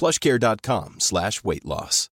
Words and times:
plushcare.com 0.00 0.98
slash 0.98 1.44
weight 1.44 1.64
loss. 1.64 2.08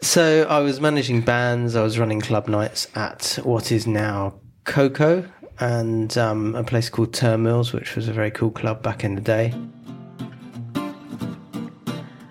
So 0.00 0.46
I 0.48 0.60
was 0.60 0.80
managing 0.80 1.22
bands. 1.22 1.74
I 1.74 1.82
was 1.82 1.98
running 1.98 2.20
club 2.20 2.46
nights 2.46 2.86
at 2.94 3.38
what 3.42 3.72
is 3.72 3.86
now 3.86 4.40
KOKO 4.64 5.28
and 5.58 6.16
um, 6.16 6.54
a 6.54 6.62
place 6.62 6.88
called 6.88 7.12
Turnmills, 7.12 7.72
which 7.72 7.96
was 7.96 8.06
a 8.06 8.12
very 8.12 8.30
cool 8.30 8.52
club 8.52 8.82
back 8.82 9.02
in 9.02 9.16
the 9.16 9.20
day. 9.20 9.52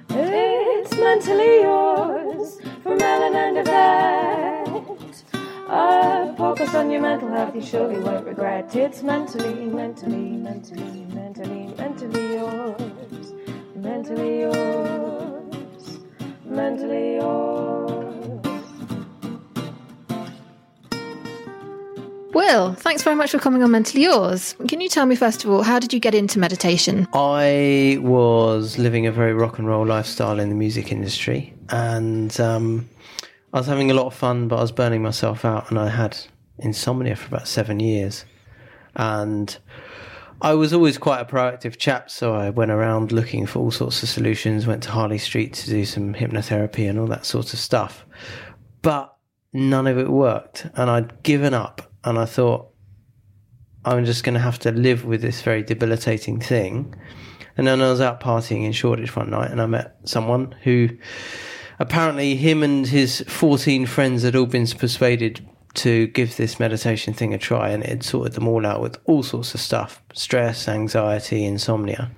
It's 0.09 0.95
mentally 0.95 1.61
yours 1.61 2.57
from 2.83 3.01
Ellen 3.01 3.35
and 3.35 3.57
Yvette. 3.57 4.56
A 5.69 6.33
focus 6.37 6.73
on 6.75 6.89
your 6.89 7.01
mental 7.01 7.27
health, 7.27 7.53
you 7.53 7.61
surely 7.61 7.99
won't 7.99 8.25
regret. 8.25 8.73
It's 8.73 9.03
mentally, 9.03 9.65
mentally, 9.65 10.15
mentally, 10.15 11.05
mentally, 11.13 11.73
mentally 11.77 12.35
yours. 12.35 13.33
Mentally 13.75 14.39
yours. 14.41 15.99
Mentally 16.45 17.15
yours. 17.15 18.07
Will, 22.33 22.73
thanks 22.75 23.03
very 23.03 23.15
much 23.15 23.31
for 23.31 23.39
coming 23.39 23.61
on 23.63 23.71
Mentally 23.71 24.03
Yours. 24.03 24.55
Can 24.67 24.79
you 24.79 24.87
tell 24.87 25.05
me, 25.05 25.15
first 25.15 25.43
of 25.43 25.49
all, 25.49 25.63
how 25.63 25.79
did 25.79 25.91
you 25.91 25.99
get 25.99 26.13
into 26.13 26.39
meditation? 26.39 27.07
I 27.13 27.97
was 27.99 28.77
living 28.77 29.05
a 29.07 29.11
very 29.11 29.33
rock 29.33 29.57
and 29.57 29.67
roll 29.67 29.85
lifestyle 29.85 30.39
in 30.39 30.49
the 30.49 30.55
music 30.55 30.91
industry, 30.91 31.53
and 31.69 32.39
um, 32.39 32.87
I 33.57 33.59
was 33.59 33.65
having 33.65 33.89
a 33.89 33.95
lot 33.95 34.05
of 34.05 34.13
fun, 34.13 34.47
but 34.47 34.57
I 34.57 34.61
was 34.61 34.71
burning 34.71 35.01
myself 35.01 35.43
out, 35.43 35.71
and 35.71 35.79
I 35.79 35.89
had 35.89 36.15
insomnia 36.59 37.15
for 37.15 37.25
about 37.25 37.47
seven 37.47 37.79
years. 37.79 38.23
And 38.95 39.57
I 40.39 40.53
was 40.53 40.73
always 40.73 40.99
quite 40.99 41.21
a 41.21 41.25
proactive 41.25 41.75
chap, 41.75 42.11
so 42.11 42.35
I 42.35 42.51
went 42.51 42.69
around 42.69 43.11
looking 43.11 43.47
for 43.47 43.57
all 43.57 43.71
sorts 43.71 44.03
of 44.03 44.09
solutions, 44.09 44.67
went 44.67 44.83
to 44.83 44.91
Harley 44.91 45.17
Street 45.17 45.55
to 45.55 45.71
do 45.71 45.85
some 45.85 46.13
hypnotherapy 46.13 46.87
and 46.87 46.99
all 46.99 47.07
that 47.07 47.25
sort 47.25 47.51
of 47.51 47.57
stuff. 47.57 48.05
But 48.83 49.15
none 49.51 49.87
of 49.87 49.97
it 49.97 50.09
worked, 50.09 50.67
and 50.75 50.91
I'd 50.91 51.23
given 51.23 51.55
up, 51.55 51.81
and 52.03 52.19
I 52.19 52.25
thought, 52.25 52.67
I'm 53.83 54.05
just 54.05 54.23
going 54.23 54.35
to 54.35 54.39
have 54.39 54.59
to 54.59 54.71
live 54.71 55.03
with 55.03 55.23
this 55.23 55.41
very 55.41 55.63
debilitating 55.63 56.39
thing. 56.39 56.93
And 57.57 57.65
then 57.65 57.81
I 57.81 57.89
was 57.89 58.01
out 58.01 58.19
partying 58.19 58.65
in 58.65 58.71
Shoreditch 58.71 59.15
one 59.15 59.31
night, 59.31 59.49
and 59.49 59.59
I 59.59 59.65
met 59.65 59.97
someone 60.03 60.51
who 60.61 60.89
apparently 61.79 62.35
him 62.35 62.63
and 62.63 62.87
his 62.87 63.23
14 63.27 63.85
friends 63.85 64.23
had 64.23 64.35
all 64.35 64.45
been 64.45 64.67
persuaded 64.67 65.47
to 65.75 66.07
give 66.07 66.37
this 66.37 66.59
meditation 66.59 67.13
thing 67.13 67.33
a 67.33 67.37
try, 67.37 67.69
and 67.69 67.83
it 67.83 67.89
had 67.89 68.03
sorted 68.03 68.33
them 68.33 68.47
all 68.47 68.65
out 68.65 68.81
with 68.81 68.97
all 69.05 69.23
sorts 69.23 69.53
of 69.53 69.59
stuff 69.59 70.01
stress, 70.13 70.67
anxiety, 70.67 71.45
insomnia. 71.45 72.11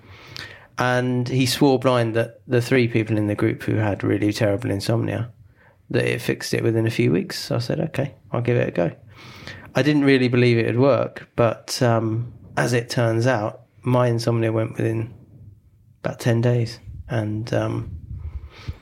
And 0.78 1.28
he 1.28 1.46
swore 1.46 1.78
blind 1.78 2.16
that 2.16 2.42
the 2.48 2.62
three 2.62 2.88
people 2.88 3.18
in 3.18 3.28
the 3.28 3.36
group 3.36 3.64
who 3.64 3.76
had 3.76 4.02
really 4.02 4.32
terrible 4.32 4.72
insomnia, 4.72 5.30
that 5.90 6.06
it 6.06 6.22
fixed 6.22 6.54
it 6.54 6.64
within 6.64 6.88
a 6.88 6.92
few 6.92 7.12
weeks. 7.12 7.38
So 7.38 7.58
I 7.58 7.60
said, 7.60 7.82
okay, 7.82 8.16
I'll 8.32 8.42
give 8.42 8.56
it 8.56 8.70
a 8.70 8.72
go. 8.72 8.92
I 9.76 9.82
didn't 9.82 10.06
really 10.06 10.30
believe 10.30 10.58
it 10.58 10.68
would 10.68 10.80
work, 10.80 11.28
but 11.36 11.82
um, 11.82 12.32
as 12.56 12.72
it 12.72 12.90
turns 12.90 13.28
out, 13.28 13.64
my 13.82 14.08
insomnia 14.08 14.54
went 14.54 14.78
within 14.78 15.14
about 16.02 16.22
10 16.22 16.40
days. 16.40 16.80
And 17.10 17.54
um, 17.54 17.99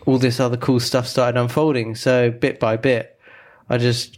all 0.07 0.17
this 0.17 0.39
other 0.39 0.57
cool 0.57 0.79
stuff 0.79 1.05
started 1.05 1.39
unfolding. 1.39 1.93
So 1.93 2.31
bit 2.31 2.59
by 2.59 2.77
bit, 2.77 3.19
I 3.69 3.77
just 3.77 4.17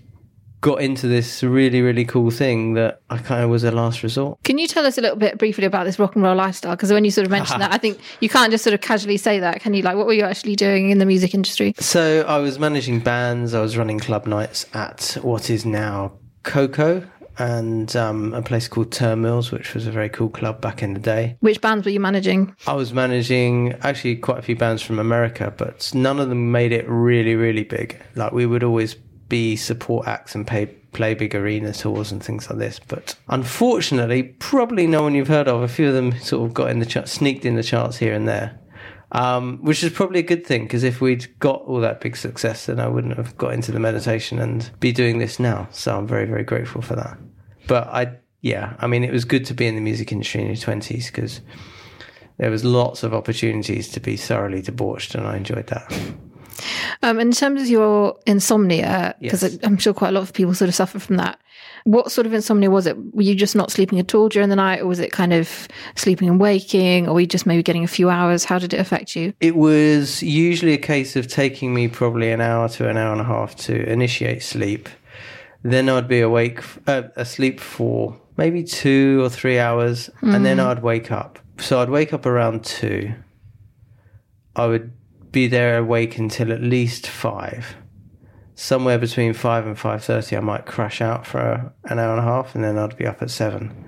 got 0.62 0.82
into 0.82 1.08
this 1.08 1.42
really, 1.42 1.82
really 1.82 2.06
cool 2.06 2.30
thing 2.30 2.74
that 2.74 3.02
I 3.10 3.18
kind 3.18 3.44
of 3.44 3.50
was 3.50 3.64
a 3.64 3.72
last 3.72 4.04
resort. 4.04 4.38
Can 4.44 4.58
you 4.58 4.68
tell 4.68 4.86
us 4.86 4.98
a 4.98 5.02
little 5.02 5.18
bit 5.18 5.38
briefly 5.38 5.66
about 5.66 5.86
this 5.86 5.98
rock 5.98 6.16
and 6.16 6.24
roll 6.24 6.36
lifestyle? 6.36 6.76
Because 6.76 6.92
when 6.92 7.06
you 7.06 7.12
sort 7.12 7.26
of 7.26 7.32
mentioned 7.32 7.62
that, 7.62 7.74
I 7.74 7.78
think 7.78 8.00
you 8.20 8.30
can't 8.30 8.52
just 8.52 8.64
sort 8.64 8.74
of 8.74 8.82
casually 8.82 9.18
say 9.18 9.40
that, 9.40 9.62
can 9.62 9.74
you? 9.74 9.82
Like, 9.82 9.96
what 9.96 10.06
were 10.06 10.14
you 10.14 10.24
actually 10.24 10.56
doing 10.56 10.92
in 10.92 11.00
the 11.00 11.06
music 11.06 11.34
industry? 11.34 11.74
So 11.80 12.24
I 12.28 12.38
was 12.38 12.60
managing 12.60 13.00
bands, 13.00 13.54
I 13.54 13.62
was 13.62 13.78
running 13.78 14.00
club 14.00 14.28
nights 14.28 14.66
at 14.74 15.18
what 15.22 15.50
is 15.50 15.66
now 15.66 16.12
KOKO 16.44 17.10
and 17.40 17.96
um, 17.96 18.34
a 18.34 18.42
place 18.42 18.68
called 18.68 18.92
Turnmills, 18.92 19.52
which 19.52 19.74
was 19.74 19.88
a 19.88 19.92
very 19.92 20.10
cool 20.10 20.30
club 20.30 20.60
back 20.62 20.84
in 20.84 20.94
the 20.94 21.00
day. 21.00 21.38
Which 21.40 21.62
bands 21.62 21.86
were 21.86 21.92
you 21.92 22.00
managing? 22.00 22.56
I 22.68 22.74
was 22.74 22.94
managing 22.94 23.74
actually 23.82 24.18
quite 24.18 24.40
a 24.40 24.42
few 24.42 24.58
bands 24.58 24.82
from 24.82 25.00
America, 25.00 25.54
but 25.58 25.90
none 25.96 26.20
of 26.20 26.30
them 26.30 26.52
made 26.52 26.74
it 26.74 26.86
really, 26.88 27.36
really 27.36 27.64
big. 27.64 28.00
Like 28.16 28.34
we 28.34 28.46
would 28.46 28.64
always 28.64 28.96
be 29.30 29.56
support 29.56 30.08
acts 30.08 30.36
and 30.36 30.46
pay, 30.46 30.66
play 30.92 31.14
big 31.14 31.34
arena 31.34 31.72
tours 31.72 32.12
and 32.12 32.22
things 32.22 32.50
like 32.50 32.60
this. 32.60 32.80
But 32.80 33.16
unfortunately, 33.30 34.24
probably 34.24 34.86
no 34.86 35.04
one 35.04 35.16
you've 35.16 35.28
heard 35.30 35.48
of. 35.48 35.62
A 35.62 35.68
few 35.68 35.88
of 35.88 35.94
them 35.94 36.20
sort 36.20 36.46
of 36.46 36.54
got 36.54 36.70
in 36.70 36.80
the 36.80 36.86
chart, 36.86 37.08
sneaked 37.08 37.46
in 37.46 37.56
the 37.56 37.64
charts 37.64 37.98
here 37.98 38.14
and 38.14 38.28
there. 38.28 38.60
Um, 39.12 39.58
which 39.64 39.84
is 39.84 39.92
probably 39.92 40.20
a 40.20 40.24
good 40.24 40.46
thing 40.46 40.66
because 40.66 40.84
if 40.84 41.02
we'd 41.02 41.40
got 41.40 41.64
all 41.64 41.80
that 41.80 42.00
big 42.00 42.16
success, 42.16 42.68
then 42.68 42.80
I 42.80 42.88
wouldn't 42.88 43.18
have 43.18 43.36
got 43.38 43.54
into 43.54 43.72
the 43.72 43.80
meditation 43.80 44.38
and 44.38 44.70
be 44.80 44.92
doing 44.92 45.18
this 45.18 45.40
now. 45.40 45.68
So 45.72 45.98
I'm 45.98 46.06
very, 46.06 46.26
very 46.26 46.44
grateful 46.44 46.84
for 46.84 46.96
that. 46.96 47.18
But 47.70 47.88
I, 47.88 48.18
yeah, 48.42 48.74
I 48.80 48.88
mean, 48.88 49.04
it 49.06 49.14
was 49.14 49.24
good 49.24 49.46
to 49.46 49.54
be 49.54 49.66
in 49.68 49.76
the 49.76 49.82
music 49.82 50.12
industry 50.12 50.42
in 50.42 50.48
your 50.48 50.56
20s 50.56 51.06
because 51.08 51.40
there 52.38 52.50
was 52.50 52.66
lots 52.66 53.04
of 53.04 53.14
opportunities 53.14 53.90
to 53.90 54.00
be 54.00 54.18
thoroughly 54.18 54.62
debauched, 54.62 55.16
and 55.16 55.26
I 55.26 55.38
enjoyed 55.38 55.68
that. 55.68 55.94
Um, 57.04 57.20
in 57.20 57.32
terms 57.32 57.62
of 57.62 57.68
your 57.70 58.18
insomnia, 58.26 59.16
because 59.22 59.44
Yes. 59.44 59.58
I'm 59.64 59.78
sure 59.78 59.94
quite 59.94 60.10
a 60.10 60.12
lot 60.12 60.24
of 60.24 60.34
people 60.34 60.54
sort 60.54 60.68
of 60.68 60.76
suffer 60.76 61.00
from 61.00 61.16
that. 61.18 61.40
What 61.86 62.12
sort 62.12 62.28
of 62.28 62.34
insomnia 62.34 62.70
was 62.70 62.86
it? 62.86 62.98
Were 63.14 63.22
you 63.22 63.36
just 63.36 63.56
not 63.56 63.72
sleeping 63.72 64.00
at 64.00 64.14
all 64.14 64.28
during 64.28 64.50
the 64.50 64.56
night, 64.56 64.82
or 64.82 64.88
was 64.88 65.00
it 65.00 65.12
kind 65.12 65.32
of 65.32 65.68
sleeping 65.96 66.28
and 66.28 66.40
waking, 66.40 67.08
or 67.08 67.14
were 67.14 67.22
you 67.22 67.28
just 67.28 67.46
maybe 67.46 67.64
getting 67.64 67.84
a 67.86 67.88
few 67.88 68.10
hours? 68.10 68.44
How 68.44 68.60
did 68.60 68.74
it 68.74 68.80
affect 68.80 69.16
you? 69.16 69.34
It 69.40 69.56
was 69.56 70.22
usually 70.22 70.74
a 70.74 70.78
case 70.78 71.16
of 71.16 71.28
taking 71.28 71.74
me 71.74 71.88
probably 71.88 72.32
an 72.32 72.42
hour 72.42 72.68
to 72.70 72.90
an 72.90 72.98
hour 72.98 73.14
and 73.14 73.22
a 73.22 73.26
half 73.26 73.56
to 73.58 73.90
initiate 73.90 74.44
sleep. 74.44 74.90
Then 75.64 75.90
I'd 75.90 76.08
be 76.08 76.22
awake, 76.22 76.62
uh, 76.88 77.04
asleep 77.16 77.60
for 77.60 78.20
maybe 78.38 78.64
two 78.64 79.22
or 79.24 79.30
three 79.30 79.60
hours, 79.60 80.10
and 80.22 80.46
then 80.46 80.60
I'd 80.60 80.82
wake 80.82 81.12
up. 81.12 81.40
So 81.58 81.82
I'd 81.82 81.90
wake 81.90 82.14
up 82.14 82.26
around 82.26 82.64
two. 82.64 83.14
I 84.56 84.66
would 84.68 84.92
be 85.32 85.48
there 85.48 85.78
awake 85.78 86.18
until 86.18 86.52
at 86.54 86.62
least 86.62 87.08
five. 87.08 87.76
Somewhere 88.56 88.98
between 88.98 89.34
five 89.34 89.66
and 89.68 89.78
five 89.78 90.04
thirty, 90.04 90.36
I 90.38 90.40
might 90.40 90.66
crash 90.66 91.02
out 91.02 91.28
for 91.28 91.74
an 91.84 92.00
hour 92.00 92.12
and 92.12 92.20
a 92.20 92.24
half, 92.24 92.56
and 92.56 92.64
then 92.64 92.78
I'd 92.78 92.98
be 92.98 93.06
up 93.06 93.22
at 93.22 93.30
seven. 93.30 93.86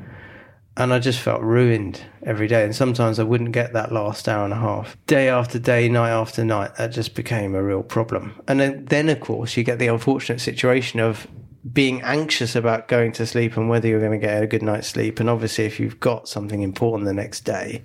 and 0.78 0.94
I 0.94 1.00
just 1.00 1.20
felt 1.20 1.42
ruined 1.42 2.02
every 2.24 2.48
day. 2.48 2.64
And 2.64 2.76
sometimes 2.76 3.20
I 3.20 3.24
wouldn't 3.24 3.52
get 3.52 3.74
that 3.74 3.92
last 3.92 4.28
hour 4.30 4.44
and 4.46 4.54
a 4.54 4.58
half. 4.58 4.96
Day 5.06 5.28
after 5.30 5.60
day, 5.60 5.90
night 5.90 6.12
after 6.12 6.46
night, 6.46 6.76
that 6.78 6.92
just 6.92 7.14
became 7.14 7.56
a 7.56 7.64
real 7.64 7.84
problem. 7.84 8.42
And 8.48 8.60
then, 8.60 8.86
then 8.86 9.10
of 9.10 9.20
course, 9.20 9.58
you 9.58 9.64
get 9.64 9.80
the 9.80 9.88
unfortunate 9.88 10.40
situation 10.40 11.00
of 11.00 11.28
being 11.72 12.02
anxious 12.02 12.56
about 12.56 12.88
going 12.88 13.12
to 13.14 13.26
sleep 13.26 13.56
and 13.58 13.70
whether 13.70 13.88
you're 13.88 14.00
going 14.00 14.20
to 14.20 14.26
get 14.26 14.42
a 14.42 14.48
good 14.48 14.64
night's 14.64 14.88
sleep. 14.88 15.20
And 15.20 15.30
obviously, 15.30 15.66
if 15.66 15.80
you've 15.80 16.00
got 16.00 16.28
something 16.28 16.62
important 16.62 17.06
the 17.06 17.14
next 17.14 17.42
day, 17.42 17.84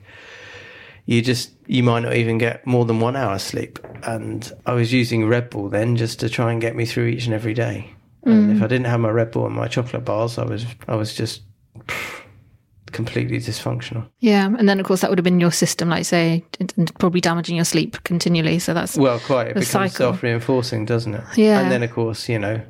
you 1.05 1.23
just 1.23 1.53
you 1.67 1.83
might 1.83 2.01
not 2.01 2.15
even 2.15 2.39
get 2.39 2.67
more 2.67 2.85
than 2.85 3.01
one 3.01 3.17
hour 3.17 3.39
sleep. 3.39 3.79
And 4.03 4.51
I 4.67 4.73
was 4.73 4.93
using 4.93 5.27
Red 5.27 5.51
Bull 5.51 5.69
then 5.69 5.97
just 5.97 6.21
to 6.21 6.29
try 6.29 6.53
and 6.53 6.61
get 6.61 6.75
me 6.75 6.87
through 6.87 7.07
each 7.07 7.27
and 7.27 7.35
every 7.35 7.55
day. 7.55 7.93
And 8.25 8.51
if 8.51 8.59
mm. 8.59 8.65
I 8.65 8.67
didn't 8.67 8.87
have 8.87 8.99
my 8.99 9.11
Red 9.11 9.31
Bull 9.31 9.47
and 9.47 9.55
my 9.55 9.69
chocolate 9.69 10.05
bars, 10.05 10.37
I 10.37 10.45
was 10.45 10.67
I 10.89 10.97
was 10.97 11.15
just 11.15 11.43
completely 12.91 13.39
dysfunctional. 13.39 14.09
Yeah, 14.19 14.47
and 14.47 14.69
then 14.69 14.81
of 14.81 14.87
course 14.87 15.03
that 15.03 15.11
would 15.11 15.19
have 15.19 15.25
been 15.25 15.39
your 15.39 15.53
system, 15.53 15.91
like 15.91 16.07
say, 16.07 16.45
and 16.59 16.93
probably 16.99 17.21
damaging 17.21 17.55
your 17.55 17.65
sleep 17.65 18.03
continually. 18.03 18.59
So 18.59 18.75
that's 18.75 18.97
Well, 18.97 19.21
quite. 19.21 19.49
It 19.49 19.55
becomes 19.55 19.95
self 19.95 20.23
reinforcing, 20.23 20.87
doesn't 20.87 21.15
it? 21.15 21.25
Yeah. 21.37 21.61
And 21.61 21.71
then, 21.71 21.83
of 21.83 21.93
course, 21.93 22.29
you 22.29 22.39
know, 22.39 22.61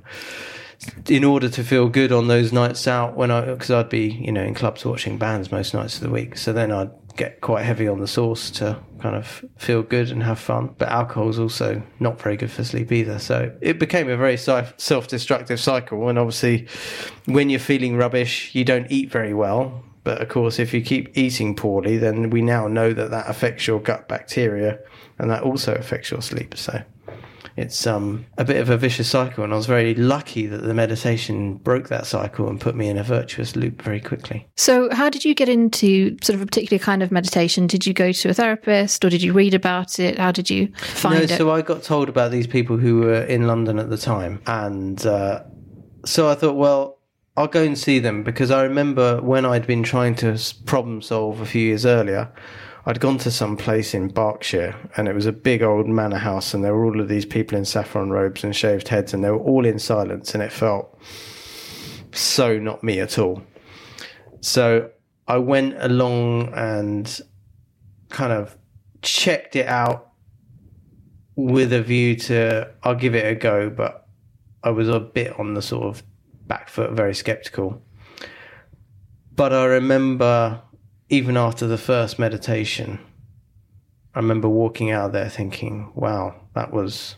in 1.09 1.25
order 1.25 1.49
to 1.49 1.65
feel 1.65 1.89
good 1.89 2.13
on 2.13 2.29
those 2.29 2.53
nights 2.53 2.87
out, 2.87 3.17
when 3.17 3.31
I, 3.31 3.43
because 3.43 3.71
I'd 3.71 3.89
be, 3.89 4.09
you 4.09 4.33
know, 4.33 4.43
in 4.43 4.55
clubs 4.55 4.85
watching 4.85 5.19
bands 5.19 5.51
most 5.51 5.75
nights 5.75 5.97
of 5.97 6.03
the 6.03 6.11
week. 6.11 6.37
So 6.37 6.53
then 6.53 6.73
I'd 6.73 6.91
get 7.17 7.41
quite 7.41 7.65
heavy 7.65 7.89
on 7.89 8.01
the 8.01 8.07
sauce 8.07 8.51
to 8.51 8.79
kind 9.01 9.17
of 9.17 9.45
feel 9.57 9.83
good 9.83 10.11
and 10.11 10.23
have 10.23 10.39
fun. 10.39 10.75
But 10.79 10.89
alcohol's 10.89 11.39
also 11.39 11.83
not 12.01 12.21
very 12.21 12.37
good 12.37 12.51
for 12.51 12.65
sleep 12.65 12.93
either. 12.93 13.19
So 13.19 13.55
it 13.61 13.79
became 13.79 14.09
a 14.09 14.17
very 14.17 14.37
self 14.37 15.09
destructive 15.09 15.61
cycle. 15.61 16.09
And 16.09 16.19
obviously, 16.19 16.69
when 17.25 17.51
you're 17.51 17.61
feeling 17.61 17.97
rubbish, 17.97 18.55
you 18.55 18.65
don't 18.65 18.91
eat 18.91 19.11
very 19.11 19.35
well. 19.35 19.83
But 20.05 20.23
of 20.23 20.29
course, 20.29 20.61
if 20.61 20.73
you 20.73 20.83
keep 20.83 21.17
eating 21.19 21.57
poorly, 21.57 21.97
then 21.97 22.31
we 22.31 22.41
now 22.41 22.69
know 22.69 22.93
that 22.93 23.11
that 23.11 23.29
affects 23.29 23.67
your 23.67 23.81
gut 23.81 24.07
bacteria 24.07 24.79
and 25.19 25.31
that 25.31 25.43
also 25.43 25.75
affects 25.75 26.13
your 26.13 26.23
sleep. 26.23 26.57
So 26.57 26.81
it's 27.57 27.87
um, 27.87 28.27
a 28.37 28.45
bit 28.45 28.57
of 28.57 28.69
a 28.69 28.77
vicious 28.77 29.09
cycle. 29.09 29.43
And 29.43 29.53
I 29.53 29.57
was 29.57 29.67
very 29.67 29.95
lucky 29.95 30.47
that 30.47 30.63
the 30.63 30.75
meditation 30.75 31.55
broke 31.55 31.89
that 31.89 32.07
cycle 32.07 32.49
and 32.49 32.61
put 32.61 32.75
me 32.75 32.89
in 32.89 32.99
a 32.99 33.03
virtuous 33.03 33.57
loop 33.57 33.83
very 33.83 34.01
quickly. 34.01 34.47
So, 34.57 34.89
how 34.93 35.09
did 35.09 35.25
you 35.25 35.35
get 35.35 35.49
into 35.49 36.17
sort 36.23 36.35
of 36.35 36.43
a 36.43 36.47
particular 36.47 36.83
kind 36.83 37.03
of 37.03 37.11
meditation? 37.11 37.67
Did 37.67 37.87
you 37.87 37.95
go 37.95 38.13
to 38.13 38.29
a 38.29 38.35
therapist 38.35 39.05
or 39.05 39.11
did 39.11 39.23
you 39.23 39.33
read 39.33 39.55
about 39.55 39.99
it? 39.99 40.19
How 40.19 40.33
did 40.33 40.51
you 40.51 40.73
find 40.77 41.17
no, 41.17 41.23
it? 41.23 41.31
so 41.31 41.51
I 41.51 41.63
got 41.63 41.83
told 41.83 42.09
about 42.09 42.31
these 42.31 42.47
people 42.47 42.77
who 42.77 43.01
were 43.01 43.23
in 43.23 43.47
London 43.47 43.79
at 43.79 43.89
the 43.89 43.99
time, 43.99 44.43
and 44.47 45.05
uh, 45.07 45.43
so 46.05 46.29
I 46.29 46.35
thought, 46.35 46.57
well, 46.57 46.99
I'll 47.37 47.47
go 47.47 47.63
and 47.63 47.79
see 47.79 47.99
them 47.99 48.23
because 48.23 48.51
I 48.51 48.63
remember 48.63 49.21
when 49.21 49.45
I'd 49.45 49.67
been 49.67 49.83
trying 49.83 50.15
to 50.17 50.39
problem 50.65 51.03
solve 51.03 51.41
a 51.41 51.47
few 51.47 51.63
years 51.63 51.85
earlier. 51.85 52.33
I'd 52.89 53.01
gone 53.01 53.19
to 53.19 53.33
some 53.33 53.57
place 53.57 53.95
in 53.95 54.07
Berkshire 54.07 54.77
and 54.97 55.09
it 55.09 55.15
was 55.15 55.27
a 55.27 55.33
big 55.33 55.61
old 55.61 55.89
manor 55.89 56.19
house 56.19 56.55
and 56.55 56.63
there 56.63 56.73
were 56.73 56.85
all 56.85 57.01
of 57.01 57.09
these 57.09 57.27
people 57.27 57.59
in 57.59 57.65
saffron 57.65 58.11
robes 58.11 58.45
and 58.45 58.55
shaved 58.55 58.87
heads 58.87 59.13
and 59.13 59.25
they 59.25 59.31
were 59.31 59.41
all 59.41 59.67
in 59.67 59.81
silence 59.81 60.35
and 60.35 60.43
it 60.43 60.53
felt 60.53 60.97
so 62.13 62.61
not 62.61 62.85
me 62.85 63.01
at 63.01 63.19
all. 63.19 63.43
So 64.41 64.91
I 65.27 65.39
went 65.39 65.75
along 65.83 66.55
and 66.55 67.21
kind 68.09 68.33
of 68.33 68.57
checked 69.03 69.57
it 69.57 69.67
out 69.67 70.13
with 71.35 71.73
a 71.73 71.83
view 71.83 72.15
to 72.15 72.71
I'll 72.85 72.95
give 72.95 73.17
it 73.17 73.27
a 73.27 73.35
go, 73.35 73.69
but 73.69 74.07
I 74.63 74.71
was 74.71 74.89
a 74.89 75.01
bit 75.01 75.37
on 75.41 75.55
the 75.55 75.63
sort 75.63 75.87
of 75.87 76.05
back 76.47 76.69
foot, 76.69 76.93
very 76.93 77.17
skeptical. 77.17 77.83
But 79.35 79.53
I 79.53 79.65
remember 79.65 80.63
even 81.09 81.37
after 81.37 81.67
the 81.67 81.79
first 81.79 82.19
meditation, 82.19 82.99
I 84.15 84.19
remember 84.19 84.49
walking 84.49 84.91
out 84.91 85.13
there 85.13 85.29
thinking, 85.29 85.93
wow, 85.95 86.35
that 86.55 86.73
was 86.73 87.17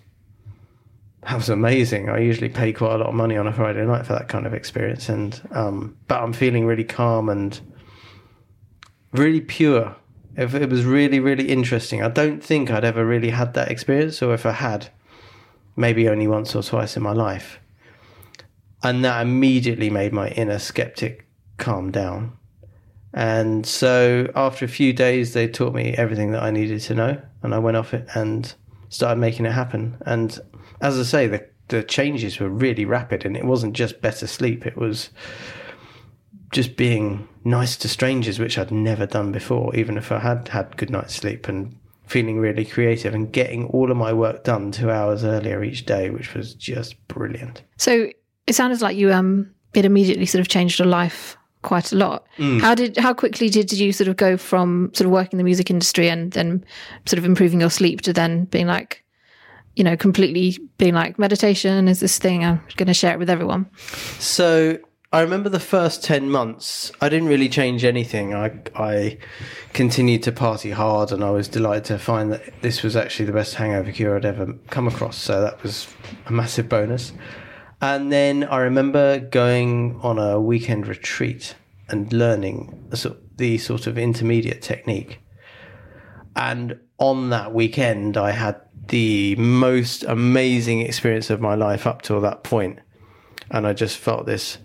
that 1.22 1.34
was 1.34 1.48
amazing. 1.48 2.08
I 2.08 2.18
usually 2.18 2.48
pay 2.48 2.72
quite 2.72 2.94
a 2.94 2.98
lot 2.98 3.08
of 3.08 3.14
money 3.14 3.36
on 3.36 3.46
a 3.46 3.52
Friday 3.52 3.84
night 3.84 4.06
for 4.06 4.12
that 4.12 4.28
kind 4.28 4.46
of 4.46 4.54
experience 4.54 5.08
and 5.08 5.40
um, 5.52 5.96
but 6.06 6.22
I'm 6.22 6.32
feeling 6.32 6.66
really 6.66 6.84
calm 6.84 7.28
and 7.28 7.60
really 9.12 9.40
pure. 9.40 9.96
It 10.36 10.70
was 10.70 10.84
really, 10.84 11.18
really 11.18 11.48
interesting. 11.48 12.02
I 12.02 12.08
don't 12.08 12.42
think 12.42 12.70
I'd 12.70 12.84
ever 12.84 13.04
really 13.04 13.30
had 13.30 13.54
that 13.54 13.72
experience, 13.72 14.22
or 14.22 14.34
if 14.34 14.46
I 14.46 14.52
had, 14.52 14.88
maybe 15.74 16.08
only 16.08 16.28
once 16.28 16.54
or 16.54 16.62
twice 16.62 16.96
in 16.96 17.02
my 17.02 17.12
life. 17.12 17.58
And 18.82 19.04
that 19.04 19.20
immediately 19.20 19.90
made 19.90 20.12
my 20.12 20.28
inner 20.28 20.60
skeptic 20.60 21.26
calm 21.56 21.90
down. 21.90 22.38
And 23.14 23.64
so 23.66 24.30
after 24.34 24.64
a 24.64 24.68
few 24.68 24.92
days, 24.92 25.32
they 25.32 25.48
taught 25.48 25.74
me 25.74 25.94
everything 25.94 26.32
that 26.32 26.42
I 26.42 26.50
needed 26.50 26.80
to 26.82 26.94
know, 26.94 27.22
and 27.42 27.54
I 27.54 27.58
went 27.58 27.76
off 27.76 27.94
it 27.94 28.06
and 28.14 28.52
started 28.90 29.20
making 29.20 29.46
it 29.46 29.52
happen. 29.52 29.96
And 30.06 30.38
as 30.80 30.98
I 30.98 31.02
say, 31.02 31.26
the 31.26 31.46
the 31.68 31.82
changes 31.82 32.40
were 32.40 32.48
really 32.48 32.86
rapid, 32.86 33.26
and 33.26 33.36
it 33.36 33.44
wasn't 33.44 33.74
just 33.74 34.00
better 34.00 34.26
sleep; 34.26 34.66
it 34.66 34.76
was 34.76 35.10
just 36.52 36.76
being 36.76 37.28
nice 37.44 37.76
to 37.76 37.88
strangers, 37.88 38.38
which 38.38 38.58
I'd 38.58 38.70
never 38.70 39.06
done 39.06 39.32
before, 39.32 39.74
even 39.74 39.96
if 39.96 40.12
I 40.12 40.18
had 40.18 40.48
had 40.48 40.76
good 40.76 40.90
night's 40.90 41.14
sleep 41.14 41.48
and 41.48 41.76
feeling 42.06 42.38
really 42.38 42.64
creative 42.64 43.14
and 43.14 43.30
getting 43.30 43.66
all 43.66 43.90
of 43.90 43.96
my 43.96 44.14
work 44.14 44.44
done 44.44 44.72
two 44.72 44.90
hours 44.90 45.24
earlier 45.24 45.62
each 45.62 45.84
day, 45.84 46.08
which 46.08 46.34
was 46.34 46.54
just 46.54 47.06
brilliant. 47.08 47.62
so, 47.76 48.10
it 48.46 48.54
sounded 48.54 48.80
like 48.80 48.96
you 48.96 49.12
um 49.12 49.50
it 49.74 49.84
immediately 49.84 50.26
sort 50.26 50.40
of 50.40 50.48
changed 50.48 50.78
your 50.78 50.88
life 50.88 51.37
quite 51.62 51.92
a 51.92 51.96
lot. 51.96 52.26
Mm. 52.36 52.60
How 52.60 52.74
did 52.74 52.96
how 52.96 53.14
quickly 53.14 53.48
did 53.48 53.72
you 53.72 53.92
sort 53.92 54.08
of 54.08 54.16
go 54.16 54.36
from 54.36 54.90
sort 54.94 55.06
of 55.06 55.12
working 55.12 55.32
in 55.32 55.38
the 55.38 55.44
music 55.44 55.70
industry 55.70 56.08
and 56.08 56.32
then 56.32 56.64
sort 57.06 57.18
of 57.18 57.24
improving 57.24 57.60
your 57.60 57.70
sleep 57.70 58.00
to 58.02 58.12
then 58.12 58.44
being 58.46 58.66
like 58.66 59.04
you 59.78 59.84
know, 59.84 59.96
completely 59.96 60.58
being 60.76 60.92
like 60.92 61.20
meditation 61.20 61.86
is 61.86 62.00
this 62.00 62.18
thing. 62.18 62.44
I'm 62.44 62.60
going 62.76 62.88
to 62.88 62.94
share 62.94 63.12
it 63.12 63.18
with 63.20 63.30
everyone. 63.30 63.70
So 64.18 64.76
I 65.12 65.20
remember 65.20 65.48
the 65.48 65.60
first 65.60 66.02
10 66.02 66.28
months, 66.30 66.90
I 67.00 67.08
didn't 67.08 67.28
really 67.28 67.48
change 67.48 67.84
anything. 67.84 68.34
I, 68.34 68.60
I 68.74 69.18
continued 69.74 70.24
to 70.24 70.32
party 70.32 70.72
hard 70.72 71.12
and 71.12 71.22
I 71.22 71.30
was 71.30 71.46
delighted 71.46 71.84
to 71.84 71.98
find 72.00 72.32
that 72.32 72.60
this 72.60 72.82
was 72.82 72.96
actually 72.96 73.26
the 73.26 73.32
best 73.32 73.54
hangover 73.54 73.92
cure 73.92 74.16
I'd 74.16 74.24
ever 74.24 74.52
come 74.68 74.88
across. 74.88 75.16
So 75.16 75.40
that 75.40 75.62
was 75.62 75.86
a 76.26 76.32
massive 76.32 76.68
bonus. 76.68 77.12
And 77.80 78.10
then 78.12 78.44
I 78.44 78.58
remember 78.58 79.20
going 79.20 80.00
on 80.02 80.18
a 80.18 80.40
weekend 80.40 80.86
retreat 80.88 81.54
and 81.88 82.12
learning 82.12 82.86
the 82.90 82.96
sort- 82.96 83.86
of 83.86 83.96
intermediate 83.96 84.62
technique. 84.62 85.20
And 86.34 86.80
on 86.98 87.30
that 87.30 87.54
weekend, 87.54 88.16
I 88.16 88.32
had 88.32 88.60
the 88.88 89.36
most 89.36 90.02
amazing 90.04 90.80
experience 90.80 91.30
of 91.30 91.40
my 91.40 91.54
life 91.54 91.86
up 91.86 92.02
till 92.02 92.20
that 92.22 92.42
point. 92.42 92.80
And 93.50 93.66
I 93.66 93.74
just 93.74 93.96
felt 93.96 94.26
this 94.26 94.58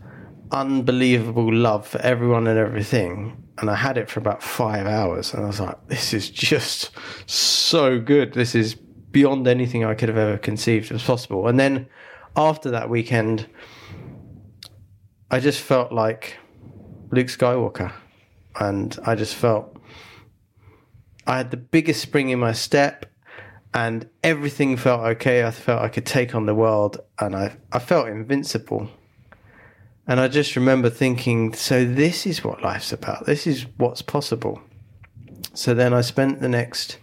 unbelievable 0.51 1.53
love 1.53 1.87
for 1.87 1.99
everyone 2.01 2.47
and 2.47 2.57
everything. 2.57 3.43
And 3.59 3.69
I 3.69 3.75
had 3.75 3.97
it 3.97 4.09
for 4.09 4.19
about 4.19 4.41
five 4.41 4.87
hours. 4.87 5.33
And 5.33 5.43
I 5.43 5.47
was 5.47 5.59
like, 5.59 5.87
this 5.87 6.13
is 6.13 6.29
just 6.29 6.89
so 7.27 7.99
good. 7.99 8.33
This 8.33 8.55
is 8.55 8.73
beyond 8.73 9.47
anything 9.47 9.85
I 9.85 9.93
could 9.93 10.09
have 10.09 10.17
ever 10.17 10.39
conceived 10.39 10.91
as 10.91 11.03
possible. 11.03 11.47
And 11.47 11.59
then 11.59 11.87
after 12.35 12.71
that 12.71 12.89
weekend, 12.89 13.47
I 15.29 15.39
just 15.39 15.61
felt 15.61 15.91
like 15.91 16.37
Luke 17.11 17.27
Skywalker. 17.27 17.91
And 18.59 18.97
I 19.05 19.15
just 19.15 19.35
felt 19.35 19.77
I 21.25 21.37
had 21.37 21.51
the 21.51 21.57
biggest 21.57 22.01
spring 22.01 22.29
in 22.29 22.39
my 22.39 22.51
step 22.51 23.05
and 23.73 24.07
everything 24.23 24.77
felt 24.77 25.01
okay. 25.01 25.43
I 25.43 25.51
felt 25.51 25.81
I 25.81 25.87
could 25.87 26.05
take 26.05 26.35
on 26.35 26.45
the 26.45 26.53
world 26.53 26.99
and 27.19 27.35
I, 27.35 27.55
I 27.71 27.79
felt 27.79 28.07
invincible. 28.07 28.89
And 30.05 30.19
I 30.19 30.27
just 30.27 30.55
remember 30.55 30.89
thinking, 30.89 31.53
so 31.53 31.85
this 31.85 32.25
is 32.27 32.43
what 32.43 32.61
life's 32.61 32.91
about. 32.91 33.25
This 33.25 33.47
is 33.47 33.65
what's 33.77 34.01
possible. 34.01 34.61
So 35.53 35.73
then 35.73 35.93
I 35.93 36.01
spent 36.01 36.41
the 36.41 36.49
next 36.49 36.97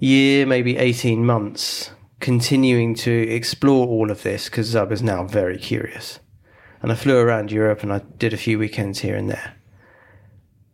year, 0.00 0.46
maybe 0.46 0.78
18 0.78 1.24
months, 1.24 1.90
continuing 2.22 2.94
to 2.94 3.10
explore 3.10 3.86
all 3.86 4.10
of 4.10 4.22
this 4.22 4.46
because 4.46 4.74
I 4.76 4.84
was 4.84 5.02
now 5.02 5.24
very 5.24 5.58
curious. 5.58 6.20
And 6.80 6.90
I 6.90 6.94
flew 6.94 7.18
around 7.18 7.50
Europe 7.50 7.82
and 7.82 7.92
I 7.92 7.98
did 8.16 8.32
a 8.32 8.36
few 8.36 8.58
weekends 8.58 9.00
here 9.00 9.16
and 9.16 9.28
there. 9.28 9.54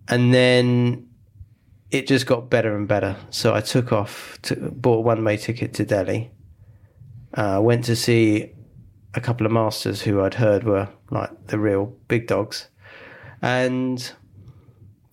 And 0.09 0.33
then 0.33 1.09
it 1.91 2.07
just 2.07 2.27
got 2.27 2.51
better 2.51 2.77
and 2.77 2.87
better. 2.87 3.17
So 3.31 3.55
I 3.55 3.63
took 3.63 3.93
off, 3.93 4.39
to, 4.43 4.57
bought 4.57 4.99
a 4.99 5.01
one 5.01 5.25
way 5.25 5.39
ticket 5.39 5.73
to 5.75 5.85
Delhi, 5.85 6.31
uh, 7.35 7.61
went 7.63 7.85
to 7.87 7.97
see 7.97 8.53
a 9.15 9.21
couple 9.21 9.47
of 9.47 9.53
masters 9.53 10.03
who 10.03 10.21
I'd 10.23 10.35
heard 10.35 10.65
were 10.65 10.89
like 11.11 11.47
the 11.47 11.59
real 11.59 11.87
big 12.09 12.27
dogs, 12.27 12.69
and 13.41 14.13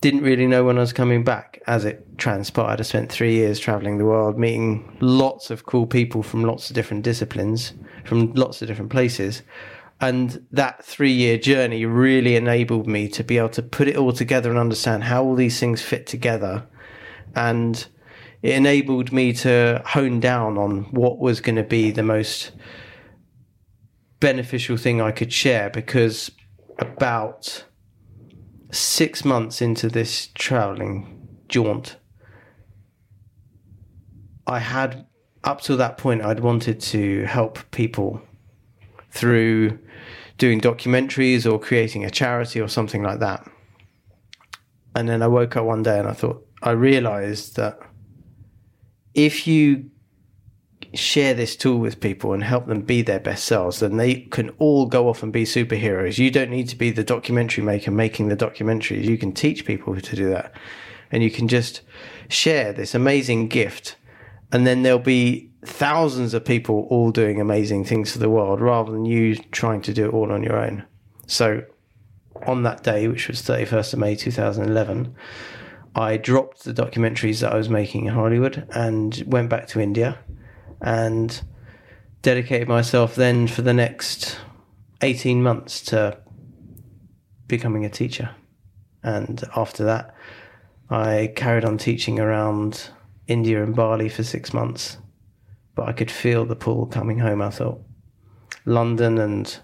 didn't 0.00 0.22
really 0.22 0.46
know 0.46 0.64
when 0.64 0.76
I 0.76 0.80
was 0.80 0.92
coming 0.92 1.24
back. 1.24 1.62
As 1.66 1.84
it 1.84 2.18
transpired, 2.18 2.80
I 2.80 2.82
spent 2.82 3.10
three 3.10 3.34
years 3.34 3.58
traveling 3.58 3.98
the 3.98 4.04
world, 4.04 4.38
meeting 4.38 4.96
lots 5.00 5.50
of 5.50 5.66
cool 5.66 5.86
people 5.86 6.22
from 6.22 6.44
lots 6.44 6.68
of 6.70 6.74
different 6.74 7.02
disciplines, 7.02 7.72
from 8.04 8.32
lots 8.34 8.62
of 8.62 8.68
different 8.68 8.90
places. 8.90 9.42
And 10.00 10.46
that 10.52 10.84
three 10.84 11.12
year 11.12 11.38
journey 11.38 11.86
really 11.86 12.36
enabled 12.36 12.86
me 12.86 13.08
to 13.08 13.24
be 13.24 13.38
able 13.38 13.48
to 13.50 13.62
put 13.62 13.88
it 13.88 13.96
all 13.96 14.12
together 14.12 14.50
and 14.50 14.58
understand 14.58 15.04
how 15.04 15.24
all 15.24 15.34
these 15.34 15.58
things 15.58 15.80
fit 15.80 16.06
together. 16.06 16.66
And 17.34 17.86
it 18.42 18.54
enabled 18.54 19.12
me 19.12 19.32
to 19.32 19.82
hone 19.86 20.20
down 20.20 20.58
on 20.58 20.84
what 20.90 21.18
was 21.18 21.40
going 21.40 21.56
to 21.56 21.62
be 21.62 21.90
the 21.90 22.02
most 22.02 22.52
beneficial 24.20 24.76
thing 24.76 25.00
I 25.00 25.12
could 25.12 25.32
share 25.32 25.70
because 25.70 26.30
about 26.78 27.64
six 28.76 29.24
months 29.24 29.60
into 29.60 29.88
this 29.88 30.28
traveling 30.34 31.28
jaunt, 31.48 31.96
I 34.46 34.60
had 34.60 35.06
up 35.44 35.60
to 35.62 35.76
that 35.76 35.96
point, 35.96 36.22
I'd 36.22 36.40
wanted 36.40 36.80
to 36.80 37.24
help 37.24 37.58
people 37.70 38.20
through 39.10 39.78
doing 40.38 40.60
documentaries 40.60 41.50
or 41.50 41.58
creating 41.58 42.04
a 42.04 42.10
charity 42.10 42.60
or 42.60 42.68
something 42.68 43.02
like 43.02 43.20
that. 43.20 43.48
And 44.94 45.08
then 45.08 45.22
I 45.22 45.28
woke 45.28 45.56
up 45.56 45.64
one 45.64 45.82
day 45.82 45.98
and 45.98 46.08
I 46.08 46.12
thought, 46.12 46.46
I 46.62 46.70
realized 46.72 47.56
that 47.56 47.78
if 49.14 49.46
you 49.46 49.90
share 50.94 51.34
this 51.34 51.56
tool 51.56 51.78
with 51.78 52.00
people 52.00 52.32
and 52.32 52.42
help 52.42 52.66
them 52.66 52.80
be 52.80 53.02
their 53.02 53.20
best 53.20 53.44
selves, 53.44 53.80
then 53.80 53.96
they 53.96 54.14
can 54.14 54.50
all 54.58 54.86
go 54.86 55.08
off 55.08 55.22
and 55.22 55.32
be 55.32 55.44
superheroes. 55.44 56.18
You 56.18 56.30
don't 56.30 56.50
need 56.50 56.68
to 56.68 56.76
be 56.76 56.90
the 56.90 57.04
documentary 57.04 57.64
maker 57.64 57.90
making 57.90 58.28
the 58.28 58.36
documentaries. 58.36 59.04
You 59.04 59.18
can 59.18 59.32
teach 59.32 59.64
people 59.64 59.98
to 60.00 60.16
do 60.16 60.28
that. 60.30 60.52
And 61.10 61.22
you 61.22 61.30
can 61.30 61.48
just 61.48 61.82
share 62.28 62.72
this 62.72 62.94
amazing 62.94 63.48
gift. 63.48 63.96
And 64.52 64.66
then 64.66 64.82
there'll 64.82 64.98
be 64.98 65.50
thousands 65.64 66.34
of 66.34 66.44
people 66.44 66.86
all 66.90 67.10
doing 67.10 67.40
amazing 67.40 67.84
things 67.84 68.12
for 68.12 68.18
the 68.18 68.30
world 68.30 68.60
rather 68.60 68.92
than 68.92 69.04
you 69.04 69.36
trying 69.36 69.82
to 69.82 69.92
do 69.92 70.06
it 70.06 70.14
all 70.14 70.32
on 70.32 70.42
your 70.42 70.56
own. 70.56 70.84
So 71.26 71.62
on 72.46 72.62
that 72.64 72.82
day, 72.82 73.08
which 73.08 73.28
was 73.28 73.42
31st 73.42 73.94
of 73.94 73.98
May 73.98 74.16
2011, 74.16 75.14
I 75.94 76.16
dropped 76.16 76.64
the 76.64 76.74
documentaries 76.74 77.40
that 77.40 77.52
I 77.52 77.56
was 77.56 77.68
making 77.68 78.06
in 78.06 78.12
Hollywood 78.12 78.68
and 78.74 79.22
went 79.26 79.48
back 79.48 79.66
to 79.68 79.80
India 79.80 80.18
and 80.80 81.42
dedicated 82.22 82.68
myself 82.68 83.14
then 83.14 83.46
for 83.46 83.62
the 83.62 83.72
next 83.72 84.38
18 85.00 85.42
months 85.42 85.80
to 85.82 86.18
becoming 87.46 87.84
a 87.84 87.90
teacher. 87.90 88.30
And 89.02 89.42
after 89.54 89.84
that, 89.84 90.14
I 90.90 91.32
carried 91.36 91.64
on 91.64 91.78
teaching 91.78 92.18
around 92.18 92.90
India 93.26 93.62
and 93.62 93.74
Bali 93.74 94.08
for 94.08 94.22
six 94.22 94.52
months. 94.52 94.98
But 95.74 95.88
I 95.88 95.92
could 95.92 96.10
feel 96.10 96.44
the 96.44 96.56
pull 96.56 96.86
coming 96.86 97.18
home. 97.18 97.42
I 97.42 97.50
thought 97.50 97.80
London 98.64 99.18
and 99.18 99.58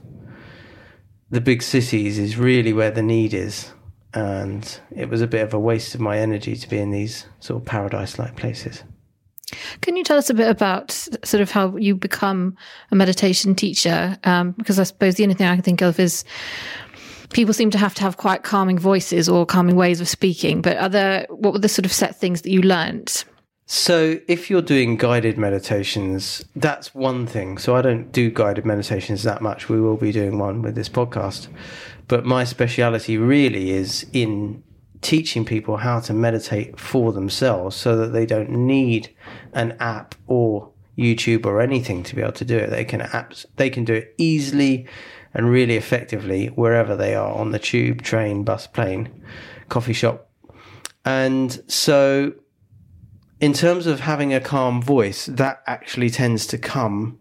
the 1.31 1.41
big 1.41 1.63
cities 1.63 2.19
is 2.19 2.37
really 2.37 2.73
where 2.73 2.91
the 2.91 3.03
need 3.03 3.35
is. 3.35 3.73
And 4.15 4.79
it 4.95 5.09
was 5.09 5.23
a 5.23 5.27
bit 5.27 5.43
of 5.43 5.55
a 5.55 5.59
waste 5.59 5.95
of 5.95 6.01
my 6.01 6.19
energy 6.19 6.55
to 6.55 6.69
be 6.69 6.79
in 6.79 6.91
these 6.91 7.27
sort 7.41 7.63
of 7.63 7.67
paradise 7.67 8.19
like 8.19 8.37
places. 8.37 8.85
Can 9.81 9.97
you 9.97 10.05
tell 10.05 10.19
us 10.19 10.31
a 10.31 10.35
bit 10.35 10.49
about 10.49 10.91
sort 10.91 11.41
of 11.41 11.51
how 11.51 11.77
you 11.77 11.95
become 11.95 12.57
a 12.91 12.97
meditation 12.97 13.55
teacher? 13.55 14.19
Um, 14.25 14.53
because 14.53 14.79
I 14.79 14.85
suppose 14.85 15.17
the 15.17 15.23
only 15.25 15.35
thing 15.35 15.47
I 15.47 15.55
can 15.55 15.63
think 15.63 15.83
of 15.83 15.99
is 15.99 16.25
people 17.33 17.55
seem 17.55 17.71
to 17.71 17.79
have 17.79 17.95
to 17.95 18.03
have 18.03 18.17
quite 18.17 18.43
calming 18.43 18.79
voices 18.79 19.29
or 19.29 19.47
calming 19.47 19.77
ways 19.77 20.01
of 20.01 20.09
speaking. 20.09 20.63
But 20.63 20.77
are 20.77 20.89
there 20.89 21.27
what 21.31 21.53
were 21.53 21.59
the 21.59 21.69
sort 21.69 21.87
of 21.87 21.93
set 21.93 22.17
things 22.17 22.43
that 22.43 22.51
you 22.51 22.63
learnt? 22.63 23.25
So, 23.67 24.19
if 24.29 24.51
you're 24.51 24.61
doing 24.61 24.97
guided 24.97 25.39
meditations, 25.39 26.45
that's 26.55 26.95
one 26.95 27.27
thing. 27.27 27.59
So, 27.59 27.75
I 27.75 27.81
don't 27.81 28.13
do 28.13 28.31
guided 28.31 28.67
meditations 28.67 29.23
that 29.23 29.41
much. 29.41 29.69
We 29.69 29.81
will 29.81 29.97
be 29.97 30.13
doing 30.13 30.39
one 30.39 30.63
with 30.63 30.75
this 30.75 30.89
podcast. 30.89 31.49
But 32.09 32.27
my 32.27 32.45
speciality 32.45 33.17
really 33.17 33.71
is 33.71 34.05
in 34.13 34.63
teaching 35.03 35.45
people 35.45 35.77
how 35.79 36.01
to 36.01 36.15
meditate 36.15 36.79
for 36.81 37.13
themselves 37.13 37.77
so 37.77 37.97
that 37.97 38.13
they 38.13 38.25
don't 38.25 38.51
need 38.51 39.15
an 39.53 39.77
app 39.81 40.15
or 40.27 40.71
YouTube 40.97 41.45
or 41.45 41.61
anything 41.61 42.03
to 42.05 42.15
be 42.15 42.23
able 42.23 42.33
to 42.33 42.45
do 42.45 42.57
it. 42.57 42.71
They 42.71 42.85
can 42.85 43.01
apps, 43.01 43.45
they 43.57 43.69
can 43.69 43.85
do 43.85 43.95
it 43.95 44.15
easily 44.17 44.87
and 45.35 45.51
really 45.51 45.77
effectively 45.77 46.47
wherever 46.49 46.95
they 46.95 47.15
are 47.15 47.35
on 47.35 47.51
the 47.51 47.59
tube, 47.59 48.03
train, 48.03 48.45
bus, 48.45 48.67
plane, 48.67 49.23
coffee 49.69 49.93
shop. 49.93 50.31
And 51.05 51.63
so 51.67 52.33
in 53.41 53.53
terms 53.53 53.87
of 53.87 54.01
having 54.01 54.33
a 54.33 54.41
calm 54.41 54.81
voice, 54.81 55.27
that 55.27 55.63
actually 55.67 56.11
tends 56.11 56.47
to 56.49 56.59
come 56.59 57.19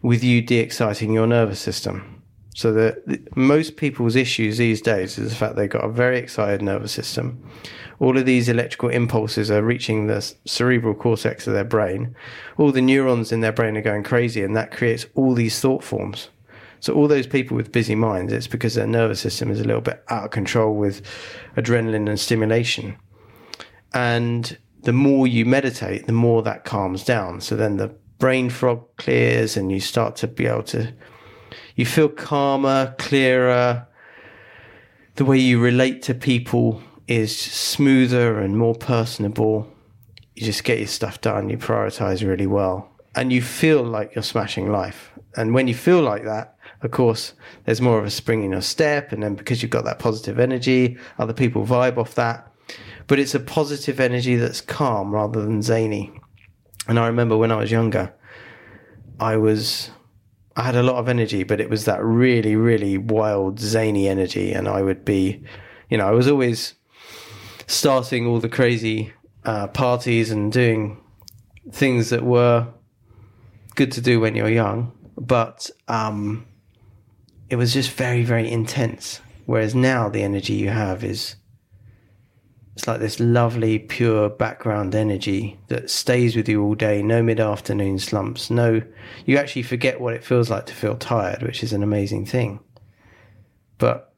with 0.00 0.24
you 0.24 0.40
de-exciting 0.40 1.12
your 1.12 1.26
nervous 1.26 1.60
system. 1.60 2.21
So 2.54 2.72
that 2.72 3.36
most 3.36 3.76
people's 3.76 4.14
issues 4.14 4.58
these 4.58 4.82
days 4.82 5.18
is 5.18 5.30
the 5.30 5.36
fact 5.36 5.56
they've 5.56 5.70
got 5.70 5.84
a 5.84 5.90
very 5.90 6.18
excited 6.18 6.60
nervous 6.60 6.92
system. 6.92 7.42
All 7.98 8.18
of 8.18 8.26
these 8.26 8.48
electrical 8.48 8.90
impulses 8.90 9.50
are 9.50 9.62
reaching 9.62 10.06
the 10.06 10.20
cerebral 10.44 10.94
cortex 10.94 11.46
of 11.46 11.54
their 11.54 11.64
brain. 11.64 12.14
All 12.58 12.72
the 12.72 12.82
neurons 12.82 13.32
in 13.32 13.40
their 13.40 13.52
brain 13.52 13.76
are 13.76 13.82
going 13.82 14.02
crazy, 14.02 14.42
and 14.42 14.54
that 14.56 14.70
creates 14.70 15.06
all 15.14 15.34
these 15.34 15.60
thought 15.60 15.82
forms. 15.82 16.28
So 16.80 16.94
all 16.94 17.06
those 17.06 17.28
people 17.28 17.56
with 17.56 17.70
busy 17.70 17.94
minds, 17.94 18.32
it's 18.32 18.48
because 18.48 18.74
their 18.74 18.88
nervous 18.88 19.20
system 19.20 19.50
is 19.50 19.60
a 19.60 19.64
little 19.64 19.80
bit 19.80 20.02
out 20.08 20.24
of 20.24 20.30
control 20.32 20.74
with 20.74 21.00
adrenaline 21.56 22.08
and 22.08 22.18
stimulation. 22.18 22.96
And 23.94 24.58
the 24.82 24.92
more 24.92 25.28
you 25.28 25.46
meditate, 25.46 26.06
the 26.06 26.12
more 26.12 26.42
that 26.42 26.64
calms 26.64 27.04
down. 27.04 27.40
So 27.40 27.54
then 27.54 27.76
the 27.76 27.94
brain 28.18 28.50
fog 28.50 28.84
clears 28.96 29.56
and 29.56 29.70
you 29.70 29.78
start 29.78 30.16
to 30.16 30.26
be 30.26 30.46
able 30.46 30.64
to, 30.64 30.92
you 31.76 31.86
feel 31.86 32.08
calmer, 32.08 32.94
clearer. 32.98 33.86
The 35.16 35.24
way 35.24 35.38
you 35.38 35.60
relate 35.60 36.02
to 36.02 36.14
people 36.14 36.82
is 37.06 37.36
smoother 37.36 38.38
and 38.38 38.56
more 38.56 38.74
personable. 38.74 39.70
You 40.34 40.44
just 40.46 40.64
get 40.64 40.78
your 40.78 40.88
stuff 40.88 41.20
done, 41.20 41.48
you 41.48 41.58
prioritize 41.58 42.26
really 42.26 42.46
well, 42.46 42.90
and 43.14 43.32
you 43.32 43.42
feel 43.42 43.82
like 43.82 44.14
you're 44.14 44.22
smashing 44.22 44.70
life. 44.70 45.12
And 45.36 45.54
when 45.54 45.68
you 45.68 45.74
feel 45.74 46.00
like 46.02 46.24
that, 46.24 46.56
of 46.82 46.90
course, 46.90 47.34
there's 47.64 47.80
more 47.80 47.98
of 47.98 48.04
a 48.04 48.10
spring 48.10 48.42
in 48.42 48.52
your 48.52 48.60
step. 48.62 49.12
And 49.12 49.22
then 49.22 49.34
because 49.34 49.62
you've 49.62 49.70
got 49.70 49.84
that 49.84 49.98
positive 49.98 50.38
energy, 50.40 50.98
other 51.18 51.32
people 51.32 51.64
vibe 51.64 51.96
off 51.96 52.14
that 52.16 52.52
but 53.06 53.18
it's 53.18 53.34
a 53.34 53.40
positive 53.40 54.00
energy 54.00 54.36
that's 54.36 54.60
calm 54.60 55.12
rather 55.12 55.42
than 55.42 55.62
zany. 55.62 56.12
And 56.88 56.98
I 56.98 57.06
remember 57.06 57.36
when 57.36 57.52
I 57.52 57.56
was 57.56 57.70
younger, 57.70 58.12
I 59.20 59.36
was 59.36 59.90
I 60.56 60.62
had 60.64 60.76
a 60.76 60.82
lot 60.82 60.96
of 60.96 61.08
energy, 61.08 61.44
but 61.44 61.60
it 61.60 61.70
was 61.70 61.84
that 61.86 62.02
really, 62.02 62.56
really 62.56 62.98
wild, 62.98 63.58
zany 63.58 64.08
energy. 64.08 64.52
And 64.52 64.68
I 64.68 64.82
would 64.82 65.04
be, 65.04 65.42
you 65.88 65.96
know, 65.96 66.06
I 66.06 66.10
was 66.10 66.28
always 66.28 66.74
starting 67.66 68.26
all 68.26 68.38
the 68.38 68.48
crazy 68.48 69.12
uh, 69.44 69.68
parties 69.68 70.30
and 70.30 70.52
doing 70.52 71.00
things 71.70 72.10
that 72.10 72.22
were 72.22 72.68
good 73.74 73.92
to 73.92 74.00
do 74.00 74.20
when 74.20 74.34
you're 74.34 74.50
young. 74.50 74.92
But 75.16 75.70
um, 75.88 76.46
it 77.48 77.56
was 77.56 77.72
just 77.72 77.90
very, 77.90 78.24
very 78.24 78.50
intense. 78.50 79.20
Whereas 79.46 79.74
now 79.74 80.08
the 80.08 80.22
energy 80.22 80.54
you 80.54 80.70
have 80.70 81.02
is 81.02 81.36
it's 82.74 82.86
like 82.86 83.00
this 83.00 83.20
lovely, 83.20 83.78
pure 83.78 84.30
background 84.30 84.94
energy 84.94 85.58
that 85.68 85.90
stays 85.90 86.34
with 86.34 86.48
you 86.48 86.62
all 86.62 86.74
day. 86.74 87.02
No 87.02 87.22
mid 87.22 87.38
afternoon 87.38 87.98
slumps. 87.98 88.50
No, 88.50 88.82
you 89.26 89.36
actually 89.36 89.62
forget 89.62 90.00
what 90.00 90.14
it 90.14 90.24
feels 90.24 90.50
like 90.50 90.66
to 90.66 90.74
feel 90.74 90.96
tired, 90.96 91.42
which 91.42 91.62
is 91.62 91.72
an 91.72 91.82
amazing 91.82 92.26
thing. 92.26 92.60
But 93.78 94.12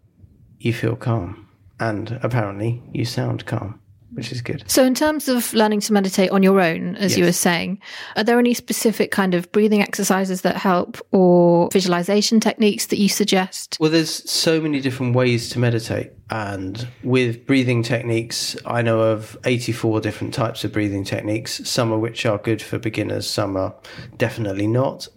you 0.58 0.72
feel 0.72 0.96
calm. 0.96 1.48
And 1.80 2.20
apparently, 2.22 2.82
you 2.92 3.04
sound 3.04 3.46
calm 3.46 3.80
which 4.14 4.32
is 4.32 4.40
good. 4.40 4.64
So, 4.66 4.84
in 4.84 4.94
terms 4.94 5.28
of 5.28 5.52
learning 5.54 5.80
to 5.80 5.92
meditate 5.92 6.30
on 6.30 6.42
your 6.42 6.60
own, 6.60 6.96
as 6.96 7.12
yes. 7.12 7.18
you 7.18 7.24
were 7.24 7.32
saying, 7.32 7.80
are 8.16 8.24
there 8.24 8.38
any 8.38 8.54
specific 8.54 9.10
kind 9.10 9.34
of 9.34 9.50
breathing 9.52 9.82
exercises 9.82 10.42
that 10.42 10.56
help 10.56 11.04
or 11.12 11.68
visualization 11.72 12.40
techniques 12.40 12.86
that 12.86 12.98
you 12.98 13.08
suggest? 13.08 13.76
Well, 13.80 13.90
there's 13.90 14.28
so 14.30 14.60
many 14.60 14.80
different 14.80 15.14
ways 15.14 15.48
to 15.50 15.58
meditate. 15.58 16.12
And 16.30 16.88
with 17.02 17.46
breathing 17.46 17.82
techniques, 17.82 18.56
I 18.64 18.82
know 18.82 19.00
of 19.00 19.36
84 19.44 20.00
different 20.00 20.32
types 20.32 20.64
of 20.64 20.72
breathing 20.72 21.04
techniques, 21.04 21.60
some 21.68 21.92
of 21.92 22.00
which 22.00 22.24
are 22.24 22.38
good 22.38 22.62
for 22.62 22.78
beginners, 22.78 23.28
some 23.28 23.56
are 23.56 23.74
definitely 24.16 24.66
not. 24.66 25.08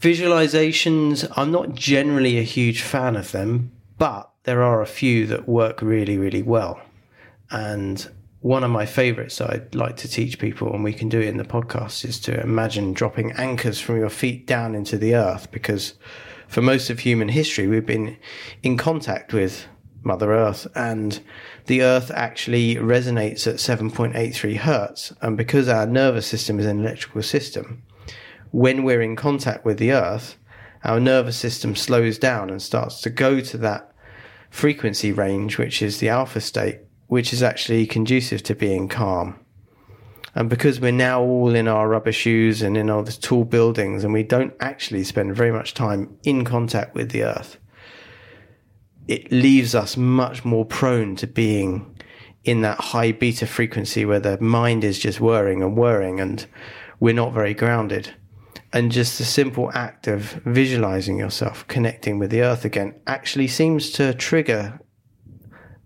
Visualizations, 0.00 1.30
I'm 1.36 1.50
not 1.50 1.74
generally 1.74 2.38
a 2.38 2.42
huge 2.42 2.82
fan 2.82 3.16
of 3.16 3.32
them, 3.32 3.72
but 3.98 4.30
there 4.44 4.62
are 4.62 4.82
a 4.82 4.86
few 4.86 5.26
that 5.26 5.48
work 5.48 5.80
really, 5.82 6.18
really 6.18 6.42
well. 6.42 6.80
And 7.52 8.10
one 8.40 8.64
of 8.64 8.70
my 8.70 8.86
favorites 8.86 9.38
that 9.38 9.50
I'd 9.50 9.74
like 9.74 9.96
to 9.98 10.08
teach 10.08 10.40
people, 10.40 10.74
and 10.74 10.82
we 10.82 10.92
can 10.92 11.08
do 11.08 11.20
it 11.20 11.28
in 11.28 11.36
the 11.36 11.44
podcast, 11.44 12.04
is 12.04 12.18
to 12.20 12.40
imagine 12.40 12.92
dropping 12.92 13.30
anchors 13.32 13.78
from 13.78 13.98
your 13.98 14.10
feet 14.10 14.46
down 14.46 14.74
into 14.74 14.98
the 14.98 15.14
earth 15.14 15.52
because 15.52 15.94
for 16.48 16.60
most 16.60 16.90
of 16.90 16.98
human 16.98 17.28
history, 17.28 17.66
we've 17.66 17.86
been 17.86 18.16
in 18.62 18.76
contact 18.76 19.32
with 19.32 19.66
Mother 20.02 20.32
Earth, 20.32 20.66
and 20.74 21.20
the 21.66 21.82
Earth 21.82 22.10
actually 22.10 22.74
resonates 22.76 23.46
at 23.46 23.56
7.83 23.56 24.56
hertz. 24.56 25.12
And 25.22 25.36
because 25.36 25.68
our 25.68 25.86
nervous 25.86 26.26
system 26.26 26.58
is 26.58 26.66
an 26.66 26.80
electrical 26.80 27.22
system, 27.22 27.82
when 28.50 28.82
we're 28.82 29.00
in 29.00 29.16
contact 29.16 29.64
with 29.64 29.78
the 29.78 29.92
Earth, 29.92 30.36
our 30.84 30.98
nervous 30.98 31.36
system 31.36 31.76
slows 31.76 32.18
down 32.18 32.50
and 32.50 32.60
starts 32.60 33.00
to 33.02 33.10
go 33.10 33.40
to 33.40 33.58
that 33.58 33.92
frequency 34.50 35.12
range, 35.12 35.56
which 35.56 35.80
is 35.80 35.98
the 35.98 36.08
alpha 36.08 36.40
state, 36.40 36.80
which 37.12 37.34
is 37.34 37.42
actually 37.42 37.86
conducive 37.86 38.42
to 38.42 38.54
being 38.54 38.88
calm. 38.88 39.38
And 40.34 40.48
because 40.48 40.80
we're 40.80 40.92
now 40.92 41.20
all 41.20 41.54
in 41.54 41.68
our 41.68 41.86
rubber 41.86 42.10
shoes 42.10 42.62
and 42.62 42.74
in 42.74 42.88
all 42.88 43.02
the 43.02 43.12
tall 43.12 43.44
buildings, 43.44 44.02
and 44.02 44.14
we 44.14 44.22
don't 44.22 44.54
actually 44.60 45.04
spend 45.04 45.36
very 45.36 45.52
much 45.52 45.74
time 45.74 46.16
in 46.22 46.42
contact 46.42 46.94
with 46.94 47.10
the 47.10 47.24
earth, 47.24 47.58
it 49.08 49.30
leaves 49.30 49.74
us 49.74 49.94
much 49.94 50.42
more 50.42 50.64
prone 50.64 51.14
to 51.16 51.26
being 51.26 51.94
in 52.44 52.62
that 52.62 52.80
high 52.80 53.12
beta 53.12 53.46
frequency 53.46 54.06
where 54.06 54.18
the 54.18 54.40
mind 54.40 54.82
is 54.82 54.98
just 54.98 55.20
whirring 55.20 55.62
and 55.62 55.76
whirring 55.76 56.18
and 56.18 56.46
we're 56.98 57.12
not 57.12 57.34
very 57.34 57.52
grounded. 57.52 58.14
And 58.72 58.90
just 58.90 59.18
the 59.18 59.26
simple 59.26 59.70
act 59.74 60.06
of 60.08 60.40
visualizing 60.46 61.18
yourself 61.18 61.68
connecting 61.68 62.18
with 62.18 62.30
the 62.30 62.40
earth 62.40 62.64
again 62.64 62.94
actually 63.06 63.48
seems 63.48 63.90
to 63.90 64.14
trigger 64.14 64.80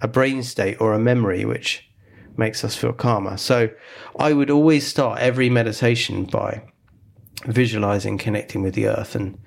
a 0.00 0.08
brain 0.08 0.42
state 0.42 0.80
or 0.80 0.92
a 0.92 0.98
memory 0.98 1.44
which 1.44 1.88
makes 2.36 2.64
us 2.64 2.76
feel 2.76 2.92
calmer. 2.92 3.36
So 3.36 3.70
I 4.18 4.32
would 4.32 4.50
always 4.50 4.86
start 4.86 5.20
every 5.20 5.48
meditation 5.48 6.24
by 6.24 6.62
visualizing 7.46 8.18
connecting 8.18 8.62
with 8.62 8.74
the 8.74 8.88
earth 8.88 9.14
and 9.14 9.38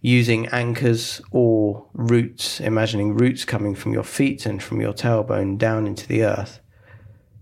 using 0.00 0.46
anchors 0.48 1.20
or 1.30 1.86
roots, 1.92 2.60
imagining 2.60 3.14
roots 3.14 3.44
coming 3.44 3.74
from 3.74 3.92
your 3.92 4.02
feet 4.02 4.46
and 4.46 4.62
from 4.62 4.80
your 4.80 4.92
tailbone 4.92 5.58
down 5.58 5.86
into 5.86 6.06
the 6.06 6.24
earth 6.24 6.60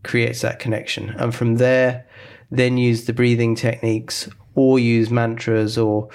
creates 0.03 0.41
that 0.41 0.59
connection. 0.59 1.11
And 1.11 1.35
from 1.35 1.57
there, 1.57 2.07
then 2.51 2.79
use 2.79 3.05
the 3.05 3.13
breathing 3.13 3.55
techniques 3.55 4.29
or 4.55 4.79
use 4.79 5.11
mantras 5.11 5.79
or 5.79 6.09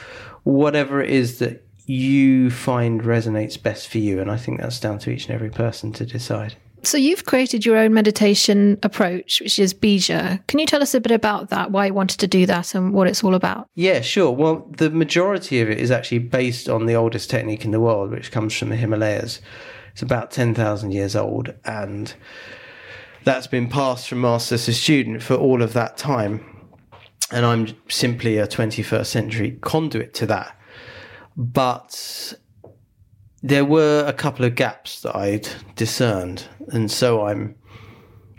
whatever 0.44 1.02
it 1.02 1.10
is 1.10 1.40
that 1.40 1.63
you 1.86 2.50
find 2.50 3.02
resonates 3.02 3.62
best 3.62 3.88
for 3.88 3.98
you. 3.98 4.20
And 4.20 4.32
I 4.32 4.38
think 4.38 4.60
that's 4.60 4.80
down 4.80 5.00
to 5.00 5.12
each 5.12 5.26
and 5.26 5.36
every 5.36 5.50
person 5.50 5.92
to 5.94 6.06
decide. 6.06 6.56
So 6.86 6.98
you've 6.98 7.26
created 7.26 7.66
your 7.66 7.78
own 7.78 7.94
meditation 7.94 8.78
approach, 8.84 9.40
which 9.40 9.58
is 9.58 9.74
Beeja. 9.74 10.46
Can 10.48 10.60
you 10.60 10.66
tell 10.66 10.82
us 10.82 10.94
a 10.94 11.00
bit 11.00 11.14
about 11.14 11.50
that, 11.50 11.72
why 11.72 11.86
you 11.86 11.94
wanted 11.94 12.20
to 12.20 12.28
do 12.28 12.46
that 12.46 12.76
and 12.76 12.94
what 12.94 13.08
it's 13.08 13.24
all 13.24 13.36
about? 13.36 13.70
Yeah, 13.76 14.02
sure. 14.02 14.32
Well, 14.32 14.68
the 14.78 14.90
majority 14.90 15.62
of 15.62 15.70
it 15.70 15.80
is 15.80 15.92
actually 15.92 16.20
based 16.20 16.68
on 16.68 16.86
the 16.86 16.96
oldest 16.96 17.30
technique 17.30 17.64
in 17.64 17.72
the 17.72 17.80
world, 17.80 18.12
which 18.12 18.32
comes 18.32 18.58
from 18.58 18.68
the 18.68 18.76
Himalayas. 18.76 19.40
It's 19.94 20.02
about 20.02 20.32
10,000 20.32 20.92
years 20.92 21.16
old 21.16 21.54
and 21.64 22.14
that's 23.24 23.48
been 23.48 23.70
passed 23.70 24.10
from 24.10 24.20
master 24.20 24.58
to 24.58 24.74
student 24.74 25.24
for 25.24 25.36
all 25.36 25.62
of 25.62 25.72
that 25.74 25.96
time. 25.96 26.46
And 27.32 27.46
I'm 27.46 27.68
simply 27.88 28.38
a 28.38 28.46
21st 28.46 29.06
century 29.06 29.58
conduit 29.62 30.14
to 30.16 30.26
that. 30.26 30.58
But 31.36 32.34
there 33.42 33.66
were 33.66 34.04
a 34.06 34.14
couple 34.14 34.46
of 34.46 34.56
gaps 34.56 35.02
that 35.02 35.16
I'd 35.16 35.48
discerned, 35.76 36.48
and 36.70 36.90
so 36.90 37.26
I'm 37.26 37.56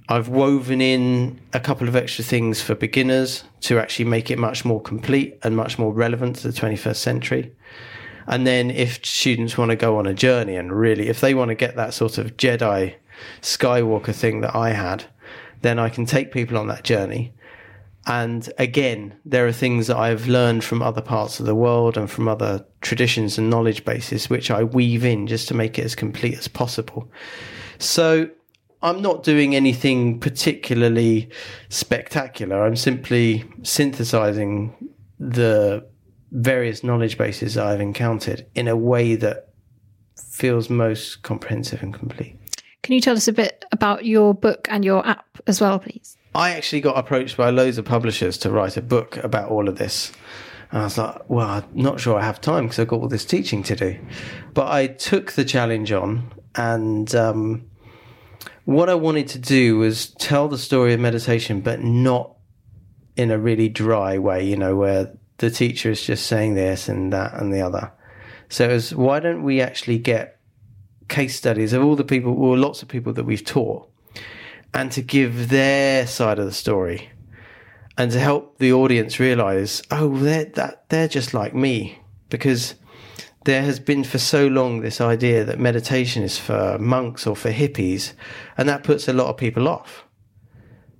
I've 0.08 0.28
woven 0.28 0.82
in 0.82 1.40
a 1.54 1.60
couple 1.60 1.88
of 1.88 1.96
extra 1.96 2.24
things 2.24 2.60
for 2.60 2.74
beginners 2.74 3.44
to 3.62 3.78
actually 3.78 4.04
make 4.04 4.30
it 4.30 4.38
much 4.38 4.64
more 4.64 4.80
complete 4.80 5.38
and 5.42 5.56
much 5.56 5.78
more 5.78 5.94
relevant 5.94 6.36
to 6.36 6.50
the 6.50 6.60
21st 6.60 6.96
century. 6.96 7.52
And 8.26 8.46
then 8.46 8.70
if 8.70 9.04
students 9.04 9.56
want 9.56 9.70
to 9.70 9.76
go 9.76 9.98
on 9.98 10.06
a 10.06 10.12
journey 10.12 10.56
and 10.56 10.72
really, 10.72 11.08
if 11.08 11.20
they 11.20 11.34
want 11.34 11.48
to 11.50 11.54
get 11.54 11.76
that 11.76 11.94
sort 11.94 12.18
of 12.18 12.36
Jedi 12.36 12.94
Skywalker 13.40 14.14
thing 14.14 14.42
that 14.42 14.54
I 14.54 14.70
had, 14.70 15.04
then 15.62 15.78
I 15.78 15.88
can 15.88 16.04
take 16.04 16.32
people 16.32 16.58
on 16.58 16.66
that 16.68 16.84
journey 16.84 17.32
and 18.06 18.52
again, 18.58 19.14
there 19.24 19.46
are 19.46 19.52
things 19.52 19.86
that 19.86 19.96
I've 19.96 20.26
learned 20.26 20.62
from 20.62 20.82
other 20.82 21.00
parts 21.00 21.40
of 21.40 21.46
the 21.46 21.54
world 21.54 21.96
and 21.96 22.10
from 22.10 22.28
other 22.28 22.64
traditions 22.82 23.38
and 23.38 23.48
knowledge 23.48 23.84
bases, 23.84 24.28
which 24.28 24.50
I 24.50 24.62
weave 24.62 25.04
in 25.04 25.26
just 25.26 25.48
to 25.48 25.54
make 25.54 25.78
it 25.78 25.84
as 25.84 25.94
complete 25.94 26.36
as 26.36 26.46
possible. 26.46 27.10
So 27.78 28.28
I'm 28.82 29.00
not 29.00 29.22
doing 29.22 29.54
anything 29.54 30.20
particularly 30.20 31.30
spectacular. 31.70 32.62
I'm 32.62 32.76
simply 32.76 33.44
synthesizing 33.62 34.74
the 35.18 35.88
various 36.30 36.84
knowledge 36.84 37.16
bases 37.16 37.56
I've 37.56 37.80
encountered 37.80 38.46
in 38.54 38.68
a 38.68 38.76
way 38.76 39.14
that 39.16 39.48
feels 40.16 40.68
most 40.68 41.22
comprehensive 41.22 41.82
and 41.82 41.94
complete. 41.94 42.38
Can 42.82 42.94
you 42.94 43.00
tell 43.00 43.16
us 43.16 43.28
a 43.28 43.32
bit 43.32 43.64
about 43.72 44.04
your 44.04 44.34
book 44.34 44.68
and 44.70 44.84
your 44.84 45.06
app 45.06 45.26
as 45.46 45.60
well, 45.60 45.78
please? 45.78 46.18
I 46.34 46.50
actually 46.50 46.80
got 46.80 46.98
approached 46.98 47.36
by 47.36 47.50
loads 47.50 47.78
of 47.78 47.84
publishers 47.84 48.36
to 48.38 48.50
write 48.50 48.76
a 48.76 48.82
book 48.82 49.16
about 49.18 49.50
all 49.50 49.68
of 49.68 49.78
this. 49.78 50.12
And 50.72 50.80
I 50.80 50.84
was 50.84 50.98
like, 50.98 51.30
well, 51.30 51.48
I'm 51.48 51.64
not 51.72 52.00
sure 52.00 52.18
I 52.18 52.24
have 52.24 52.40
time 52.40 52.64
because 52.64 52.80
I've 52.80 52.88
got 52.88 53.00
all 53.00 53.08
this 53.08 53.24
teaching 53.24 53.62
to 53.64 53.76
do. 53.76 53.98
But 54.52 54.68
I 54.68 54.88
took 54.88 55.32
the 55.32 55.44
challenge 55.44 55.92
on, 55.92 56.32
and 56.56 57.14
um, 57.14 57.70
what 58.64 58.90
I 58.90 58.94
wanted 58.94 59.28
to 59.28 59.38
do 59.38 59.78
was 59.78 60.10
tell 60.10 60.48
the 60.48 60.58
story 60.58 60.92
of 60.92 61.00
meditation, 61.00 61.60
but 61.60 61.82
not 61.82 62.34
in 63.16 63.30
a 63.30 63.38
really 63.38 63.68
dry 63.68 64.18
way, 64.18 64.44
you 64.44 64.56
know, 64.56 64.74
where 64.74 65.16
the 65.38 65.50
teacher 65.50 65.90
is 65.90 66.02
just 66.02 66.26
saying 66.26 66.54
this 66.54 66.88
and 66.88 67.12
that 67.12 67.34
and 67.34 67.52
the 67.52 67.60
other. 67.60 67.92
So 68.48 68.68
it 68.68 68.72
was, 68.72 68.92
why 68.94 69.20
don't 69.20 69.44
we 69.44 69.60
actually 69.60 69.98
get 69.98 70.40
case 71.08 71.36
studies 71.36 71.72
of 71.72 71.84
all 71.84 71.94
the 71.94 72.02
people, 72.02 72.32
or 72.32 72.56
lots 72.56 72.82
of 72.82 72.88
people 72.88 73.12
that 73.12 73.24
we've 73.24 73.44
taught, 73.44 73.88
and 74.74 74.90
to 74.92 75.00
give 75.00 75.48
their 75.48 76.06
side 76.06 76.38
of 76.38 76.44
the 76.44 76.52
story 76.52 77.10
and 77.96 78.10
to 78.10 78.18
help 78.18 78.58
the 78.58 78.72
audience 78.72 79.20
realize, 79.20 79.82
oh, 79.90 80.18
they're, 80.18 80.46
that, 80.46 80.88
they're 80.88 81.08
just 81.08 81.32
like 81.32 81.54
me. 81.54 82.00
Because 82.28 82.74
there 83.44 83.62
has 83.62 83.78
been 83.78 84.02
for 84.02 84.18
so 84.18 84.48
long 84.48 84.80
this 84.80 85.00
idea 85.00 85.44
that 85.44 85.60
meditation 85.60 86.24
is 86.24 86.38
for 86.38 86.76
monks 86.80 87.26
or 87.26 87.36
for 87.36 87.52
hippies, 87.52 88.14
and 88.58 88.68
that 88.68 88.82
puts 88.82 89.06
a 89.06 89.12
lot 89.12 89.28
of 89.28 89.36
people 89.36 89.68
off. 89.68 90.04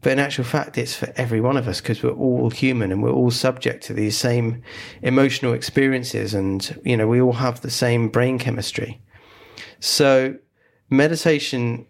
But 0.02 0.12
in 0.12 0.18
actual 0.18 0.44
fact, 0.44 0.76
it's 0.78 0.94
for 0.94 1.12
every 1.16 1.40
one 1.40 1.56
of 1.56 1.66
us 1.66 1.80
because 1.80 2.02
we're 2.02 2.10
all 2.10 2.50
human 2.50 2.92
and 2.92 3.02
we're 3.02 3.10
all 3.10 3.30
subject 3.30 3.82
to 3.84 3.94
these 3.94 4.16
same 4.16 4.62
emotional 5.00 5.54
experiences, 5.54 6.34
and 6.34 6.78
you 6.84 6.96
know 6.96 7.08
we 7.08 7.20
all 7.20 7.32
have 7.32 7.62
the 7.62 7.70
same 7.70 8.08
brain 8.08 8.38
chemistry. 8.38 9.00
So 9.80 10.36
meditation 10.90 11.86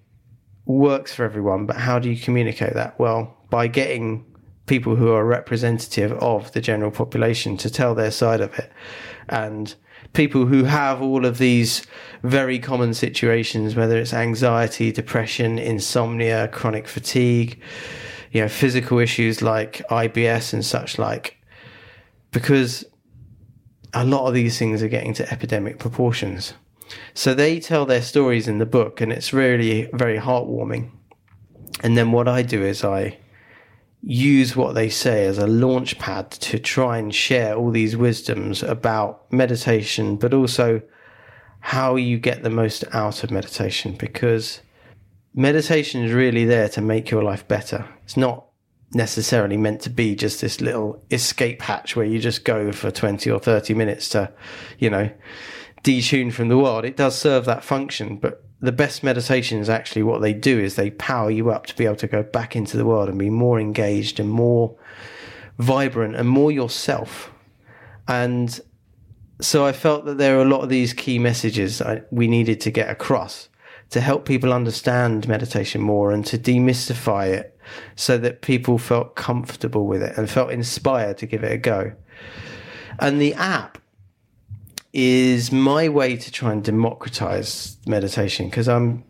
works 0.66 1.14
for 1.14 1.24
everyone, 1.24 1.66
but 1.66 1.77
how 1.77 1.98
do 1.98 2.11
you 2.11 2.20
communicate 2.20 2.74
that? 2.74 2.98
Well, 2.98 3.37
by 3.50 3.66
getting 3.68 4.24
people 4.66 4.96
who 4.96 5.11
are 5.12 5.24
representative 5.24 6.12
of 6.12 6.53
the 6.53 6.61
general 6.61 6.90
population 6.90 7.57
to 7.59 7.70
tell 7.70 7.94
their 7.94 8.11
side 8.11 8.40
of 8.40 8.59
it. 8.59 8.72
And 9.29 9.74
people 10.14 10.46
who 10.46 10.64
have 10.64 11.03
all 11.03 11.27
of 11.27 11.38
these 11.38 11.87
very 12.22 12.59
common 12.59 12.94
situations, 12.94 13.77
whether 13.77 13.98
it's 13.98 14.14
anxiety, 14.14 14.90
depression, 14.92 15.59
insomnia, 15.59 16.48
chronic 16.48 16.88
fatigue, 16.88 17.61
you 18.33 18.40
know, 18.40 18.48
physical 18.48 18.98
issues 18.98 19.42
like 19.42 19.83
IBS 19.90 20.53
and 20.53 20.64
such 20.64 20.98
like, 20.98 21.37
because 22.33 22.85
a 23.92 24.05
lot 24.05 24.27
of 24.27 24.35
these 24.35 24.59
things 24.59 24.83
are 24.83 24.88
getting 24.88 25.14
to 25.14 25.31
epidemic 25.33 25.79
proportions. 25.79 26.55
So 27.14 27.34
they 27.34 27.60
tell 27.60 27.86
their 27.86 28.02
stories 28.02 28.48
in 28.48 28.58
the 28.58 28.66
book, 28.66 29.00
and 29.00 29.12
it's 29.12 29.32
really 29.32 29.88
very 29.92 30.18
heartwarming. 30.18 30.90
And 31.82 31.96
then 31.96 32.12
what 32.12 32.28
I 32.28 32.42
do 32.42 32.62
is 32.62 32.84
I 32.84 33.18
use 34.02 34.54
what 34.54 34.74
they 34.74 34.90
say 34.90 35.24
as 35.26 35.38
a 35.38 35.46
launch 35.46 35.98
pad 35.98 36.30
to 36.30 36.58
try 36.58 36.98
and 36.98 37.14
share 37.14 37.54
all 37.54 37.70
these 37.70 37.96
wisdoms 37.96 38.62
about 38.62 39.30
meditation, 39.32 40.16
but 40.16 40.34
also 40.34 40.82
how 41.60 41.96
you 41.96 42.18
get 42.18 42.42
the 42.42 42.50
most 42.50 42.84
out 42.92 43.24
of 43.24 43.30
meditation 43.30 43.94
because 43.94 44.60
meditation 45.34 46.04
is 46.04 46.12
really 46.12 46.44
there 46.44 46.68
to 46.68 46.82
make 46.82 47.10
your 47.10 47.22
life 47.22 47.48
better. 47.48 47.88
It's 48.04 48.18
not 48.18 48.44
necessarily 48.92 49.56
meant 49.56 49.80
to 49.80 49.90
be 49.90 50.14
just 50.14 50.42
this 50.42 50.60
little 50.60 51.02
escape 51.10 51.62
hatch 51.62 51.96
where 51.96 52.04
you 52.04 52.18
just 52.18 52.44
go 52.44 52.70
for 52.72 52.90
20 52.90 53.30
or 53.30 53.40
30 53.40 53.72
minutes 53.72 54.10
to, 54.10 54.30
you 54.78 54.90
know, 54.90 55.10
detuned 55.84 56.32
from 56.32 56.48
the 56.48 56.58
world. 56.58 56.84
It 56.84 56.96
does 56.96 57.16
serve 57.16 57.44
that 57.44 57.62
function, 57.62 58.16
but 58.16 58.42
the 58.60 58.72
best 58.72 59.04
meditations 59.04 59.68
actually 59.68 60.02
what 60.02 60.22
they 60.22 60.32
do 60.32 60.58
is 60.58 60.74
they 60.74 60.90
power 60.90 61.30
you 61.30 61.50
up 61.50 61.66
to 61.66 61.76
be 61.76 61.84
able 61.84 61.96
to 61.96 62.06
go 62.06 62.22
back 62.22 62.56
into 62.56 62.76
the 62.76 62.84
world 62.84 63.08
and 63.08 63.18
be 63.18 63.30
more 63.30 63.60
engaged 63.60 64.18
and 64.18 64.30
more 64.30 64.74
vibrant 65.58 66.16
and 66.16 66.28
more 66.28 66.50
yourself. 66.50 67.30
And 68.08 68.58
so 69.40 69.66
I 69.66 69.72
felt 69.72 70.06
that 70.06 70.18
there 70.18 70.38
are 70.38 70.42
a 70.42 70.48
lot 70.48 70.62
of 70.62 70.70
these 70.70 70.94
key 70.94 71.18
messages 71.18 71.78
that 71.78 72.10
we 72.10 72.26
needed 72.26 72.60
to 72.62 72.70
get 72.70 72.88
across 72.88 73.48
to 73.90 74.00
help 74.00 74.24
people 74.24 74.52
understand 74.52 75.28
meditation 75.28 75.82
more 75.82 76.10
and 76.10 76.24
to 76.26 76.38
demystify 76.38 77.28
it 77.28 77.58
so 77.96 78.16
that 78.18 78.40
people 78.40 78.78
felt 78.78 79.14
comfortable 79.14 79.86
with 79.86 80.02
it 80.02 80.16
and 80.16 80.30
felt 80.30 80.50
inspired 80.50 81.18
to 81.18 81.26
give 81.26 81.44
it 81.44 81.52
a 81.52 81.58
go. 81.58 81.92
And 82.98 83.20
the 83.20 83.34
app 83.34 83.78
is 84.94 85.50
my 85.50 85.88
way 85.88 86.16
to 86.16 86.30
try 86.30 86.52
and 86.52 86.62
democratize 86.62 87.76
meditation 87.85 88.48
because 88.48 88.68
I'm 88.68 89.02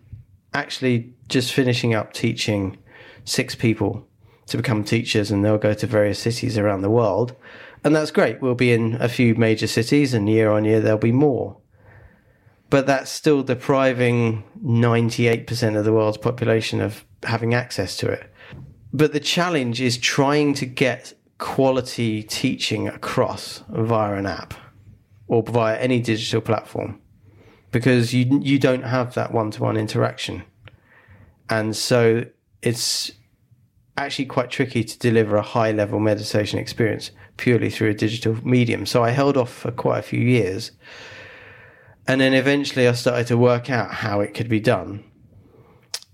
actually 0.54 1.12
just 1.28 1.52
finishing 1.52 1.92
up 1.92 2.14
teaching 2.14 2.78
six 3.24 3.54
people 3.54 4.08
to 4.46 4.56
become 4.56 4.82
teachers 4.82 5.30
and 5.30 5.44
they'll 5.44 5.58
go 5.58 5.74
to 5.74 5.86
various 5.86 6.18
cities 6.18 6.56
around 6.56 6.80
the 6.80 6.90
world. 6.90 7.36
And 7.84 7.94
that's 7.94 8.10
great. 8.10 8.40
We'll 8.40 8.54
be 8.54 8.72
in 8.72 8.94
a 8.94 9.10
few 9.10 9.34
major 9.34 9.66
cities, 9.66 10.14
and 10.14 10.26
year 10.26 10.50
on 10.50 10.64
year, 10.64 10.80
there'll 10.80 10.98
be 10.98 11.12
more. 11.12 11.58
But 12.70 12.86
that's 12.86 13.10
still 13.10 13.42
depriving 13.42 14.42
98% 14.64 15.76
of 15.76 15.84
the 15.84 15.92
world's 15.92 16.16
population 16.16 16.80
of 16.80 17.04
having 17.24 17.52
access 17.52 17.94
to 17.98 18.08
it. 18.08 18.32
But 18.94 19.12
the 19.12 19.20
challenge 19.20 19.82
is 19.82 19.98
trying 19.98 20.54
to 20.54 20.66
get 20.66 21.12
quality 21.36 22.22
teaching 22.22 22.88
across 22.88 23.62
via 23.68 24.14
an 24.14 24.24
app 24.24 24.54
or 25.26 25.42
via 25.42 25.76
any 25.78 26.00
digital 26.00 26.40
platform 26.40 27.00
because 27.70 28.14
you 28.14 28.40
you 28.42 28.58
don't 28.58 28.84
have 28.84 29.14
that 29.14 29.32
one-to-one 29.32 29.76
interaction. 29.76 30.44
And 31.50 31.76
so 31.76 32.24
it's 32.62 33.10
actually 33.96 34.26
quite 34.26 34.50
tricky 34.50 34.82
to 34.84 34.98
deliver 34.98 35.36
a 35.36 35.42
high 35.42 35.72
level 35.72 36.00
meditation 36.00 36.58
experience 36.58 37.10
purely 37.36 37.70
through 37.70 37.90
a 37.90 37.94
digital 37.94 38.34
medium. 38.46 38.86
So 38.86 39.02
I 39.02 39.10
held 39.10 39.36
off 39.36 39.52
for 39.52 39.70
quite 39.70 39.98
a 39.98 40.02
few 40.02 40.20
years. 40.20 40.72
And 42.06 42.20
then 42.20 42.34
eventually 42.34 42.86
I 42.86 42.92
started 42.92 43.26
to 43.28 43.38
work 43.38 43.70
out 43.70 43.90
how 43.90 44.20
it 44.20 44.34
could 44.34 44.48
be 44.48 44.60
done. 44.60 45.04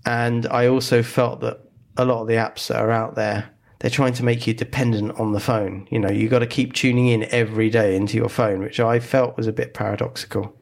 And 0.05 0.47
I 0.47 0.67
also 0.67 1.03
felt 1.03 1.41
that 1.41 1.59
a 1.97 2.05
lot 2.05 2.21
of 2.21 2.27
the 2.27 2.35
apps 2.35 2.67
that 2.67 2.77
are 2.77 2.91
out 2.91 3.15
there, 3.15 3.51
they're 3.81 3.89
trying 3.89 4.13
to 4.13 4.23
make 4.23 4.45
you 4.45 4.53
dependent 4.53 5.19
on 5.19 5.31
the 5.31 5.39
phone. 5.39 5.87
You 5.89 5.97
know, 5.97 6.11
you 6.11 6.29
got 6.29 6.39
to 6.39 6.47
keep 6.47 6.73
tuning 6.73 7.07
in 7.07 7.23
every 7.31 7.71
day 7.71 7.95
into 7.95 8.15
your 8.15 8.29
phone, 8.29 8.59
which 8.59 8.79
I 8.79 8.99
felt 8.99 9.35
was 9.35 9.47
a 9.47 9.51
bit 9.51 9.73
paradoxical. 9.73 10.55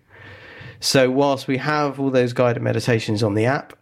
So, 0.79 1.12
whilst 1.12 1.45
we 1.45 1.58
have 1.58 1.99
all 1.99 2.12
those 2.12 2.32
guided 2.32 2.63
meditations 2.63 3.21
on 3.21 3.34
the 3.34 3.45
app, 3.45 3.73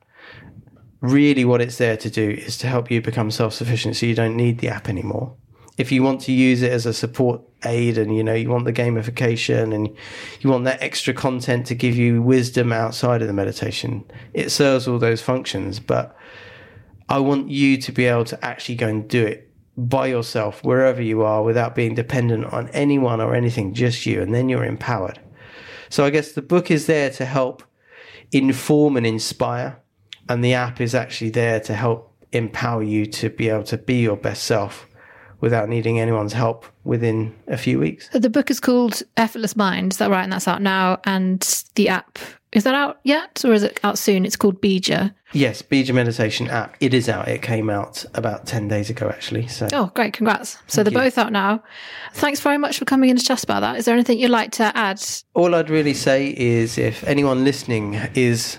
really 1.01 1.45
what 1.45 1.61
it's 1.61 1.77
there 1.77 1.97
to 1.97 2.09
do 2.09 2.31
is 2.31 2.57
to 2.57 2.67
help 2.67 2.89
you 2.89 2.99
become 2.99 3.29
self 3.29 3.53
sufficient 3.53 3.95
so 3.95 4.07
you 4.07 4.15
don't 4.15 4.35
need 4.35 4.57
the 4.57 4.69
app 4.69 4.89
anymore. 4.89 5.35
If 5.77 5.91
you 5.91 6.01
want 6.01 6.21
to 6.21 6.31
use 6.31 6.63
it 6.63 6.71
as 6.71 6.87
a 6.87 6.93
support 6.93 7.41
aid 7.63 7.99
and 7.99 8.15
you 8.15 8.23
know 8.23 8.33
you 8.33 8.49
want 8.49 8.65
the 8.65 8.73
gamification 8.73 9.71
and 9.71 9.95
you 10.41 10.49
want 10.49 10.63
that 10.63 10.81
extra 10.81 11.13
content 11.13 11.67
to 11.67 11.75
give 11.75 11.95
you 11.95 12.23
wisdom 12.23 12.73
outside 12.73 13.21
of 13.21 13.27
the 13.27 13.33
meditation, 13.35 14.03
it 14.33 14.49
serves 14.49 14.87
all 14.87 14.97
those 14.97 15.21
functions. 15.21 15.79
But 15.79 16.17
I 17.09 17.19
want 17.19 17.49
you 17.49 17.77
to 17.77 17.91
be 17.91 18.05
able 18.05 18.25
to 18.25 18.45
actually 18.45 18.75
go 18.75 18.87
and 18.87 19.07
do 19.07 19.25
it 19.25 19.51
by 19.77 20.07
yourself 20.07 20.63
wherever 20.63 21.01
you 21.01 21.21
are 21.21 21.43
without 21.43 21.75
being 21.75 21.95
dependent 21.95 22.45
on 22.45 22.67
anyone 22.69 23.21
or 23.21 23.35
anything, 23.35 23.73
just 23.73 24.05
you, 24.05 24.21
and 24.21 24.33
then 24.33 24.49
you're 24.49 24.65
empowered. 24.65 25.19
So 25.89 26.03
I 26.03 26.09
guess 26.09 26.33
the 26.33 26.41
book 26.41 26.71
is 26.71 26.87
there 26.87 27.09
to 27.11 27.25
help 27.25 27.63
inform 28.31 28.97
and 28.97 29.05
inspire, 29.05 29.79
and 30.27 30.43
the 30.43 30.53
app 30.53 30.81
is 30.81 30.93
actually 30.95 31.29
there 31.29 31.59
to 31.61 31.73
help 31.73 32.13
empower 32.33 32.83
you 32.83 33.05
to 33.05 33.29
be 33.29 33.49
able 33.49 33.63
to 33.63 33.77
be 33.77 34.01
your 34.01 34.17
best 34.17 34.43
self 34.43 34.87
without 35.39 35.69
needing 35.69 35.99
anyone's 35.99 36.33
help 36.33 36.65
within 36.83 37.33
a 37.47 37.57
few 37.57 37.79
weeks. 37.79 38.09
The 38.09 38.29
book 38.29 38.49
is 38.49 38.59
called 38.59 39.03
Effortless 39.15 39.55
Mind. 39.55 39.93
Is 39.93 39.99
that 39.99 40.09
right? 40.09 40.23
And 40.23 40.33
that's 40.33 40.47
out 40.47 40.61
now. 40.61 40.99
And 41.03 41.41
the 41.75 41.89
app 41.89 42.17
is 42.57 42.63
that 42.63 42.73
out 42.73 42.99
yet, 43.03 43.43
or 43.45 43.53
is 43.53 43.61
it 43.61 43.79
out 43.83 43.97
soon? 43.99 44.25
It's 44.25 44.35
called 44.35 44.59
Beeja. 44.61 45.13
Yes, 45.31 45.61
Beeja 45.61 45.93
Meditation 45.93 46.47
app. 46.47 46.75
It 46.79 46.93
is 46.93 47.07
out. 47.07 47.27
It 47.27 47.41
came 47.41 47.69
out 47.69 48.03
about 48.15 48.47
10 48.47 48.67
days 48.67 48.89
ago, 48.89 49.09
actually. 49.09 49.47
So 49.47 49.67
Oh, 49.73 49.91
great. 49.93 50.13
Congrats. 50.13 50.57
So 50.67 50.83
they're 50.83 50.91
you. 50.91 50.97
both 50.97 51.17
out 51.17 51.31
now. 51.31 51.61
Thanks 52.13 52.39
very 52.39 52.57
much 52.57 52.79
for 52.79 52.85
coming 52.85 53.09
in 53.11 53.17
to 53.17 53.23
chat 53.23 53.43
about 53.43 53.59
that. 53.59 53.77
Is 53.77 53.85
there 53.85 53.93
anything 53.93 54.17
you'd 54.19 54.31
like 54.31 54.51
to 54.53 54.75
add? 54.75 55.01
all 55.35 55.53
I'd 55.53 55.69
really 55.69 55.93
say 55.93 56.33
is 56.35 56.77
if 56.79 57.03
anyone 57.03 57.43
listening 57.43 57.93
is 58.15 58.57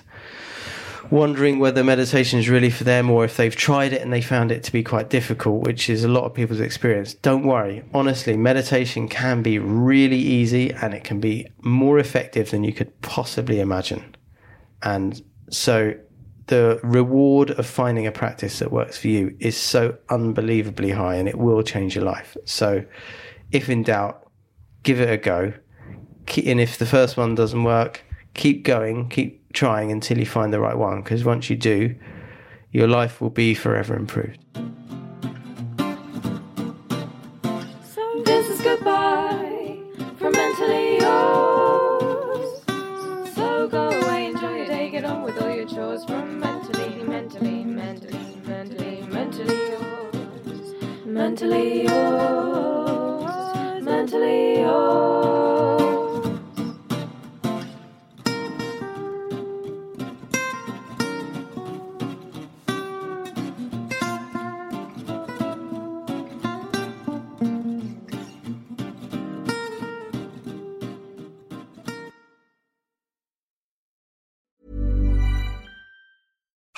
wondering 1.10 1.58
whether 1.58 1.82
meditation 1.82 2.38
is 2.38 2.48
really 2.48 2.70
for 2.70 2.84
them 2.84 3.10
or 3.10 3.24
if 3.24 3.36
they've 3.36 3.54
tried 3.54 3.92
it 3.92 4.02
and 4.02 4.12
they 4.12 4.20
found 4.20 4.52
it 4.52 4.62
to 4.64 4.72
be 4.72 4.82
quite 4.82 5.10
difficult, 5.10 5.64
which 5.66 5.88
is 5.88 6.04
a 6.04 6.08
lot 6.08 6.24
of 6.24 6.34
people's 6.34 6.60
experience, 6.60 7.14
don't 7.14 7.44
worry. 7.44 7.82
Honestly, 7.94 8.36
meditation 8.36 9.08
can 9.08 9.42
be 9.42 9.58
really 9.58 10.18
easy 10.18 10.72
and 10.72 10.94
it 10.94 11.04
can 11.04 11.20
be 11.20 11.46
more 11.62 11.98
effective 11.98 12.50
than 12.50 12.64
you 12.64 12.72
could 12.72 13.00
possibly 13.00 13.60
imagine. 13.60 14.14
And 14.82 15.22
so 15.50 15.94
the 16.46 16.80
reward 16.82 17.50
of 17.52 17.66
finding 17.66 18.06
a 18.06 18.12
practice 18.12 18.58
that 18.58 18.72
works 18.72 18.98
for 18.98 19.08
you 19.08 19.36
is 19.38 19.56
so 19.56 19.96
unbelievably 20.08 20.90
high 20.90 21.16
and 21.16 21.28
it 21.28 21.38
will 21.38 21.62
change 21.62 21.94
your 21.94 22.04
life. 22.04 22.36
So 22.44 22.84
if 23.50 23.68
in 23.68 23.82
doubt, 23.82 24.30
give 24.82 25.00
it 25.00 25.10
a 25.10 25.16
go. 25.16 25.52
And 26.44 26.60
if 26.60 26.78
the 26.78 26.86
first 26.86 27.16
one 27.16 27.34
doesn't 27.34 27.64
work, 27.64 28.04
keep 28.34 28.64
going, 28.64 29.08
keep 29.08 29.47
trying 29.52 29.90
until 29.92 30.18
you 30.18 30.26
find 30.26 30.52
the 30.52 30.60
right 30.60 30.76
one. 30.76 31.02
Because 31.02 31.24
once 31.24 31.50
you 31.50 31.56
do, 31.56 31.94
your 32.72 32.88
life 32.88 33.20
will 33.20 33.30
be 33.30 33.54
forever 33.54 33.96
improved. 33.96 34.38
So 37.94 38.22
this 38.24 38.48
is 38.50 38.60
goodbye 38.60 39.78
from 40.18 40.32
mentally 40.32 40.98
yours. 40.98 42.62
So 43.34 43.68
go 43.68 43.88
away, 43.88 44.26
enjoy 44.26 44.56
your 44.56 44.66
day, 44.66 44.90
get 44.90 45.04
on 45.04 45.22
with 45.22 45.40
all 45.40 45.54
your 45.54 45.66
chores 45.66 46.04
from 46.04 46.38
mentally, 46.38 47.02
mentally, 47.04 47.64
mentally, 47.64 48.36
mentally, 48.44 49.02
mentally 49.02 49.68
yours. 49.70 50.74
Mentally 51.06 51.82
yours. 51.84 52.07